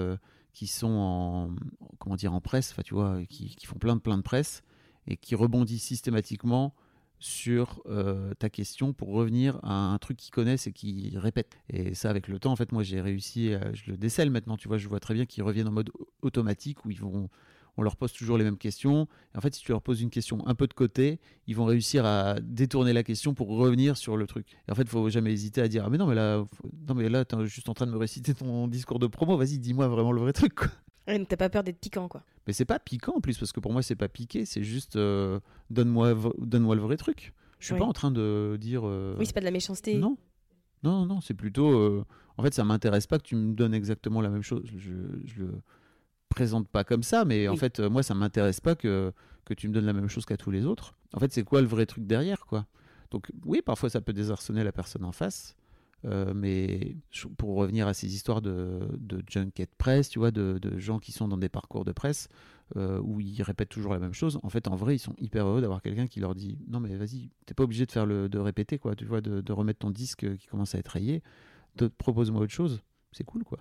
[0.53, 1.51] qui sont en,
[1.99, 2.72] comment dire, en presse.
[2.72, 4.62] Enfin, tu vois, qui, qui font plein de plein de presse
[5.07, 6.74] et qui rebondissent systématiquement
[7.18, 11.58] sur euh, ta question pour revenir à un truc qu'ils connaissent et qu'ils répètent.
[11.70, 14.56] Et ça, avec le temps, en fait, moi, j'ai réussi, à- je le décèle maintenant,
[14.56, 17.28] tu vois, je vois très bien qu'ils reviennent en mode au- automatique où ils vont,
[17.76, 19.08] on leur pose toujours les mêmes questions.
[19.36, 22.04] En fait, si tu leur poses une question un peu de côté, ils vont réussir
[22.06, 24.56] à détourner la question pour revenir sur le truc.
[24.68, 26.70] Et en fait, il faut jamais hésiter à dire, ah mais non, mais là, faut-
[26.88, 29.58] non, mais là, t'es juste en train de me réciter ton discours de promo, vas-y,
[29.58, 30.68] dis-moi vraiment le vrai truc, quoi.
[31.09, 32.22] Ouais, T'as pas peur d'être piquant, quoi.
[32.46, 34.96] Mais c'est pas piquant en plus, parce que pour moi, c'est pas piqué, c'est juste
[34.96, 35.40] euh,
[35.70, 37.32] donne-moi donne-moi le vrai truc.
[37.59, 38.82] Je suis pas en train de dire.
[38.84, 39.96] euh, Oui, c'est pas de la méchanceté.
[39.98, 40.16] non.
[40.84, 41.70] Non, non, non, c'est plutôt.
[41.76, 42.04] euh,
[42.36, 44.62] en fait, ça m'intéresse pas que tu me donnes exactement la même chose.
[44.76, 44.92] Je,
[45.24, 45.54] je le
[46.28, 49.12] présente pas comme ça, mais en fait, moi, ça m'intéresse pas que,
[49.44, 50.94] que tu me donnes la même chose qu'à tous les autres.
[51.14, 52.66] En fait, c'est quoi le vrai truc derrière, quoi?
[53.11, 55.56] Donc, oui, parfois, ça peut désarçonner la personne en face.
[56.05, 56.96] Euh, mais
[57.36, 58.88] pour revenir à ces histoires de,
[59.28, 62.28] junket presse, tu vois, de, gens qui sont dans des parcours de presse
[62.76, 65.46] euh, où ils répètent toujours la même chose, en fait, en vrai, ils sont hyper
[65.46, 68.28] heureux d'avoir quelqu'un qui leur dit Non, mais vas-y, t'es pas obligé de faire le,
[68.28, 71.22] de répéter, quoi, tu vois, de, remettre ton disque qui commence à être rayé,
[71.99, 72.82] propose-moi autre chose.
[73.12, 73.59] C'est cool, quoi.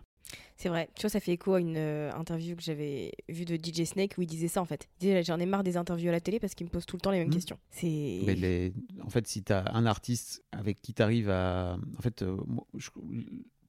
[0.55, 0.89] C'est vrai.
[0.95, 4.15] Tu vois, ça fait écho à une euh, interview que j'avais vue de DJ Snake
[4.17, 4.87] où il disait ça, en fait.
[4.99, 6.95] Il disait, j'en ai marre des interviews à la télé parce qu'il me pose tout
[6.95, 7.33] le temps les mêmes Mhm.
[7.33, 7.57] questions.
[7.69, 8.21] C'est...
[8.25, 8.73] Mais les-
[9.03, 11.77] en fait, si tu as un artiste avec qui tu arrives à.
[11.97, 12.37] En fait, euh,
[12.75, 12.89] je-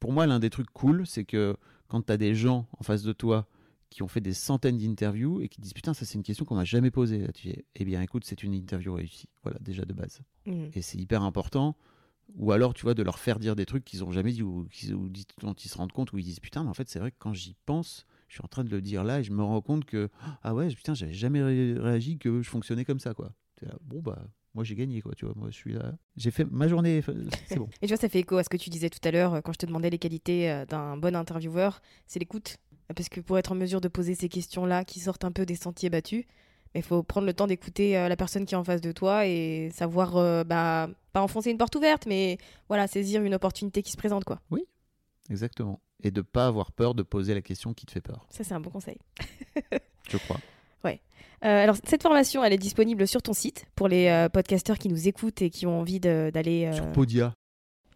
[0.01, 1.57] pour moi, l'un des trucs cool, c'est que
[1.89, 3.47] quand tu as des gens en face de toi
[3.91, 6.55] qui ont fait des centaines d'interviews et qui disent Putain, ça, c'est une question qu'on
[6.57, 7.19] m'a jamais posée.
[7.19, 9.29] Là, tu dis Eh bien, écoute, c'est une interview réussie.
[9.43, 10.21] Voilà, déjà de base.
[10.47, 10.71] Mhm.
[10.75, 11.77] Et c'est hyper important.
[12.37, 14.67] Ou alors, tu vois, de leur faire dire des trucs qu'ils ont jamais dit ou,
[14.93, 15.09] ou
[15.41, 17.17] dont ils se rendent compte, où ils disent Putain, mais en fait, c'est vrai que
[17.19, 19.61] quand j'y pense, je suis en train de le dire là et je me rends
[19.63, 20.09] compte que
[20.43, 23.33] Ah ouais, putain, j'avais jamais ré- réagi que je fonctionnais comme ça, quoi.
[23.63, 24.23] Là, bon, bah,
[24.55, 25.35] moi j'ai gagné, quoi, tu vois.
[25.37, 25.95] Moi, je suis là.
[26.17, 27.03] J'ai fait ma journée,
[27.47, 27.69] c'est bon.
[27.83, 29.41] Et tu vois, ça fait écho à ce que tu disais tout à l'heure euh,
[29.41, 32.57] quand je te demandais les qualités euh, d'un bon intervieweur, c'est l'écoute.
[32.95, 35.57] Parce que pour être en mesure de poser ces questions-là qui sortent un peu des
[35.57, 36.25] sentiers battus,
[36.75, 39.27] il faut prendre le temps d'écouter euh, la personne qui est en face de toi
[39.27, 42.39] et savoir, euh, bah, pas enfoncer une porte ouverte, mais
[42.69, 44.41] voilà, saisir une opportunité qui se présente, quoi.
[45.31, 45.81] Exactement.
[46.03, 48.55] Et de pas avoir peur de poser la question qui te fait peur, Ça, c'est
[48.55, 48.99] un bon conseil.
[50.09, 50.39] je crois.
[51.45, 54.89] Euh, alors, cette formation, elle est disponible sur ton site pour les euh, podcasteurs qui
[54.89, 56.67] nous écoutent et qui ont envie d'aller.
[56.67, 57.33] euh, Sur Podia,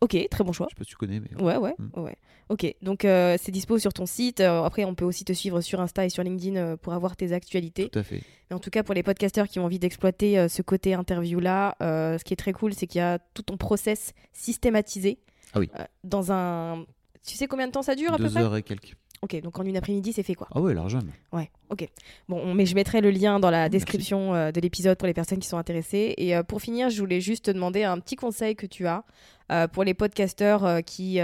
[0.03, 0.66] Ok, très bon choix.
[0.68, 1.42] je sais pas si tu connais, mais.
[1.42, 2.00] Ouais, ouais, Mm.
[2.00, 2.16] ouais.
[2.48, 4.40] Ok, donc euh, c'est dispo sur ton site.
[4.40, 7.16] Euh, après, on peut aussi te suivre sur Insta et sur LinkedIn euh, pour avoir
[7.16, 7.88] tes actualités.
[7.88, 8.20] Tout à fait.
[8.50, 12.22] Mais en tout cas, pour les podcasteurs qui ont envie d'exploiter ce côté interview-là, ce
[12.24, 15.18] qui est très cool, c'est qu'il y a tout ton process systématisé.
[15.55, 15.70] Ah oui.
[16.05, 16.84] dans un.
[17.24, 18.42] Tu sais combien de temps ça dure à peu Deux près?
[18.42, 18.94] heures et quelques.
[19.23, 21.12] Ok, donc en une après-midi, c'est fait quoi Ah ouais, largement.
[21.33, 21.89] Ouais, ok.
[22.29, 25.14] Bon, on- mais je mettrai le lien dans la description euh, de l'épisode pour les
[25.14, 26.14] personnes qui sont intéressées.
[26.18, 29.05] Et euh, pour finir, je voulais juste te demander un petit conseil que tu as
[29.53, 31.20] euh, pour les podcasteurs qui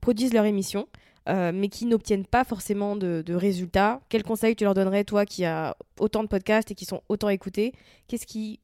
[0.00, 0.86] produisent leur émission,
[1.26, 4.00] mais qui n'obtiennent pas forcément de, de résultats.
[4.08, 7.28] Quel conseil tu leur donnerais, toi, qui as autant de podcasts et qui sont autant
[7.30, 7.72] écoutés?
[8.08, 8.60] Qu'est-ce qui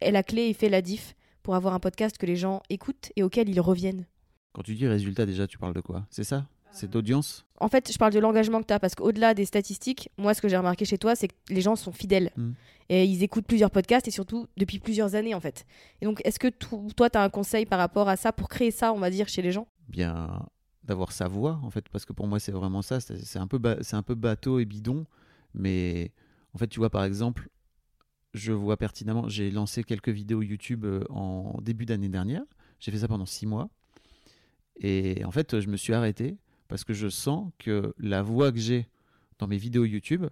[0.00, 1.14] est la clé et fait la diff
[1.44, 4.06] pour avoir un podcast que les gens écoutent et auquel ils reviennent?
[4.54, 6.06] Quand tu dis résultat, déjà, tu parles de quoi?
[6.10, 6.46] C'est ça?
[6.74, 10.10] C'est d'audience En fait, je parle de l'engagement que tu as parce qu'au-delà des statistiques,
[10.18, 12.32] moi, ce que j'ai remarqué chez toi, c'est que les gens sont fidèles.
[12.36, 12.50] Mm.
[12.88, 15.64] Et ils écoutent plusieurs podcasts et surtout depuis plusieurs années, en fait.
[16.00, 18.48] Et donc, est-ce que to- toi, tu as un conseil par rapport à ça pour
[18.48, 19.68] créer ça, on va dire, chez les gens?
[19.88, 20.46] Bien
[20.82, 23.00] d'avoir sa voix, en fait, parce que pour moi, c'est vraiment ça.
[23.00, 25.06] C'est c'est un, peu ba- c'est un peu bateau et bidon,
[25.54, 26.10] mais
[26.52, 27.48] en fait, tu vois, par exemple,
[28.34, 32.42] je vois pertinemment, j'ai lancé quelques vidéos YouTube euh, en début d'année dernière.
[32.80, 33.70] J'ai fait ça pendant six mois.
[34.80, 36.36] Et en fait, je me suis arrêté
[36.74, 38.88] parce que je sens que la voix que j'ai
[39.38, 40.26] dans mes vidéos YouTube,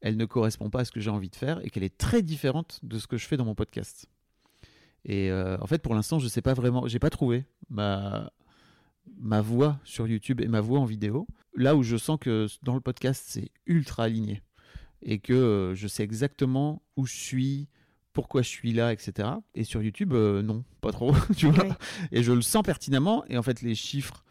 [0.00, 2.20] elle ne correspond pas à ce que j'ai envie de faire et qu'elle est très
[2.20, 4.06] différente de ce que je fais dans mon podcast.
[5.04, 8.32] Et euh, en fait, pour l'instant, je ne sais pas vraiment, j'ai pas trouvé ma,
[9.20, 11.28] ma voix sur YouTube et ma voix en vidéo.
[11.54, 14.42] Là où je sens que dans le podcast, c'est ultra aligné
[15.00, 17.68] et que euh, je sais exactement où je suis,
[18.14, 19.28] pourquoi je suis là, etc.
[19.54, 21.78] Et sur YouTube, euh, non, pas trop, tu vois.
[22.10, 23.24] Et je le sens pertinemment.
[23.28, 24.24] Et en fait, les chiffres,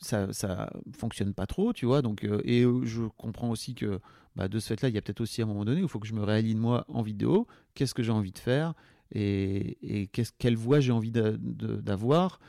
[0.00, 2.02] ça, ça fonctionne pas trop, tu vois.
[2.02, 4.00] Donc, euh, et je comprends aussi que
[4.34, 5.98] bah, de ce fait-là, il y a peut-être aussi un moment donné où il faut
[5.98, 7.46] que je me réaligne moi en vidéo.
[7.74, 8.74] Qu'est-ce que j'ai envie de faire
[9.12, 12.40] et, et quelle voix j'ai envie d'avoir?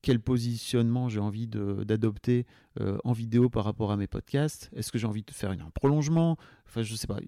[0.00, 2.46] Quel positionnement j'ai envie d'adopter
[2.80, 4.70] euh, en vidéo par rapport à mes podcasts?
[4.74, 6.36] Est-ce que j'ai envie de faire un prolongement?
[6.66, 7.20] Enfin, je sais pas.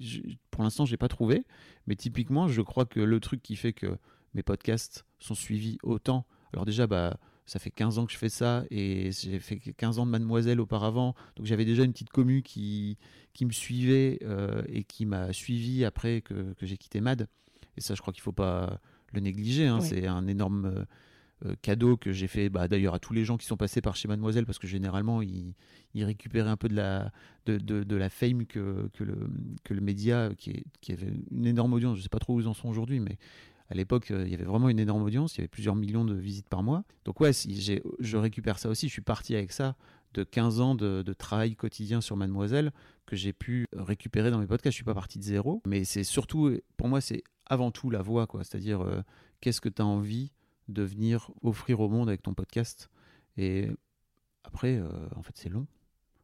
[0.50, 1.44] pour l'instant, je n'ai pas trouvé.
[1.86, 3.96] Mais typiquement, je crois que le truc qui fait que
[4.34, 6.26] mes podcasts sont suivis autant.
[6.52, 10.00] Alors, déjà, bah, ça fait 15 ans que je fais ça et j'ai fait 15
[10.00, 11.14] ans de Mademoiselle auparavant.
[11.36, 12.98] Donc, j'avais déjà une petite commu qui,
[13.32, 17.28] qui me suivait euh, et qui m'a suivi après que, que j'ai quitté Mad.
[17.76, 18.80] Et ça, je crois qu'il ne faut pas
[19.12, 19.66] le négliger.
[19.66, 19.80] Hein.
[19.80, 20.66] C'est un énorme.
[20.66, 20.84] Euh,
[21.44, 23.94] euh, cadeau que j'ai fait bah, d'ailleurs à tous les gens qui sont passés par
[23.94, 25.54] chez Mademoiselle parce que généralement ils,
[25.94, 27.12] récupéraient un peu de la,
[27.44, 29.28] de, de, la fame que, que, le,
[29.62, 32.40] que le média qui, qui avait une énorme audience, je ne sais pas trop où
[32.40, 33.18] ils en sont aujourd'hui mais
[33.68, 36.04] à l'époque, euh, il y avait vraiment une énorme audience, il y avait plusieurs millions
[36.04, 36.84] de visites par mois.
[37.04, 39.76] Donc ouais, si je récupère ça aussi, je suis parti avec ça
[40.14, 42.72] de 15 ans de, travail quotidien sur Mademoiselle
[43.04, 44.72] que j'ai pu récupérer dans mes podcasts.
[44.72, 48.02] Je suis pas parti de zéro, mais c'est surtout, pour moi, c'est avant tout la
[48.02, 48.42] voix, quoi.
[48.42, 49.02] C'est-à-dire, euh,
[49.40, 50.32] qu'est-ce que tu as envie
[50.68, 52.90] de venir offrir au monde avec ton podcast?
[53.36, 53.68] Et
[54.42, 55.66] après, euh, en fait, c'est long.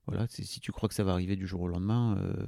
[0.07, 2.47] Voilà, si tu crois que ça va arriver du jour au lendemain, euh,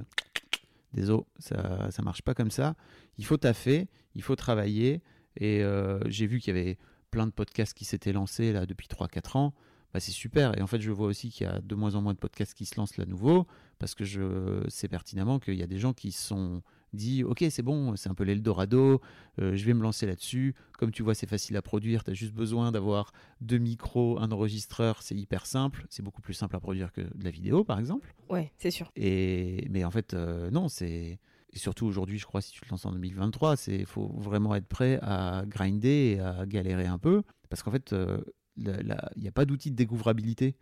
[0.95, 2.75] désolé, ça ça marche pas comme ça.
[3.17, 5.01] Il faut taffer, il faut travailler.
[5.37, 6.77] Et euh, j'ai vu qu'il y avait
[7.11, 9.53] plein de podcasts qui s'étaient lancés depuis 3-4 ans.
[9.95, 10.57] Bah, c'est super.
[10.57, 12.53] Et en fait, je vois aussi qu'il y a de moins en moins de podcasts
[12.53, 13.47] qui se lancent là nouveau,
[13.79, 17.61] parce que je sais pertinemment qu'il y a des gens qui sont dit ok c'est
[17.61, 19.01] bon c'est un peu l'Eldorado
[19.39, 20.53] euh, je vais me lancer là-dessus.
[20.77, 22.03] Comme tu vois c'est facile à produire.
[22.03, 25.01] Tu as juste besoin d'avoir deux micros un enregistreur.
[25.01, 25.85] C'est hyper simple.
[25.89, 28.13] C'est beaucoup plus simple à produire que de la vidéo par exemple.
[28.29, 28.91] Ouais c'est sûr.
[28.97, 31.19] Et mais en fait euh, non c'est
[31.53, 34.67] et surtout aujourd'hui je crois si tu te lances en 2023 c'est faut vraiment être
[34.67, 37.23] prêt à grinder et à galérer un peu.
[37.49, 38.17] Parce qu'en fait euh,
[38.57, 40.55] il n'y a pas d'outil de découvrabilité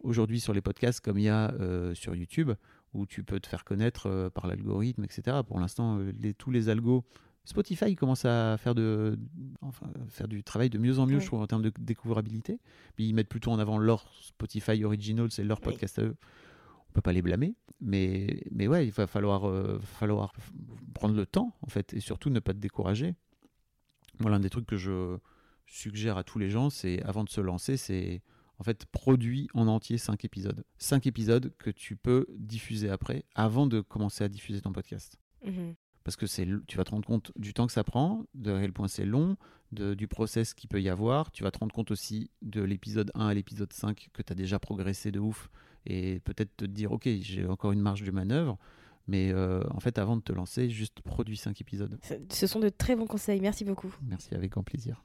[0.00, 1.54] aujourd'hui sur les podcasts comme il y a
[1.94, 2.52] sur YouTube
[2.94, 5.38] où tu peux te faire connaître euh, par l'algorithme, etc.
[5.46, 7.04] Pour l'instant, euh, les, tous les algos,
[7.44, 9.18] Spotify commence à faire, de,
[9.62, 12.60] enfin, faire du travail de mieux en mieux, je trouve, en termes de découvrabilité.
[12.94, 16.16] Puis ils mettent plutôt en avant leur Spotify Original, c'est leur podcast à eux.
[16.88, 20.34] On peut pas les blâmer, mais, mais ouais, il va falloir, euh, falloir
[20.94, 23.14] prendre le temps, en fait, et surtout ne pas te décourager.
[24.20, 25.16] Moi, l'un des trucs que je
[25.66, 28.22] suggère à tous les gens, c'est avant de se lancer, c'est
[28.62, 30.64] en fait, produit en entier 5 épisodes.
[30.78, 35.18] 5 épisodes que tu peux diffuser après, avant de commencer à diffuser ton podcast.
[35.44, 35.74] Mhm.
[36.04, 38.72] Parce que c'est, tu vas te rendre compte du temps que ça prend, de quel
[38.72, 39.36] point c'est long,
[39.72, 41.32] de, du process qu'il peut y avoir.
[41.32, 44.36] Tu vas te rendre compte aussi de l'épisode 1 à l'épisode 5 que tu as
[44.36, 45.50] déjà progressé de ouf.
[45.84, 48.58] Et peut-être te dire, ok, j'ai encore une marge de manœuvre.
[49.08, 51.98] Mais euh, en fait, avant de te lancer, juste produis 5 épisodes.
[52.30, 53.40] Ce sont de très bons conseils.
[53.40, 53.92] Merci beaucoup.
[54.02, 55.04] Merci, avec grand plaisir.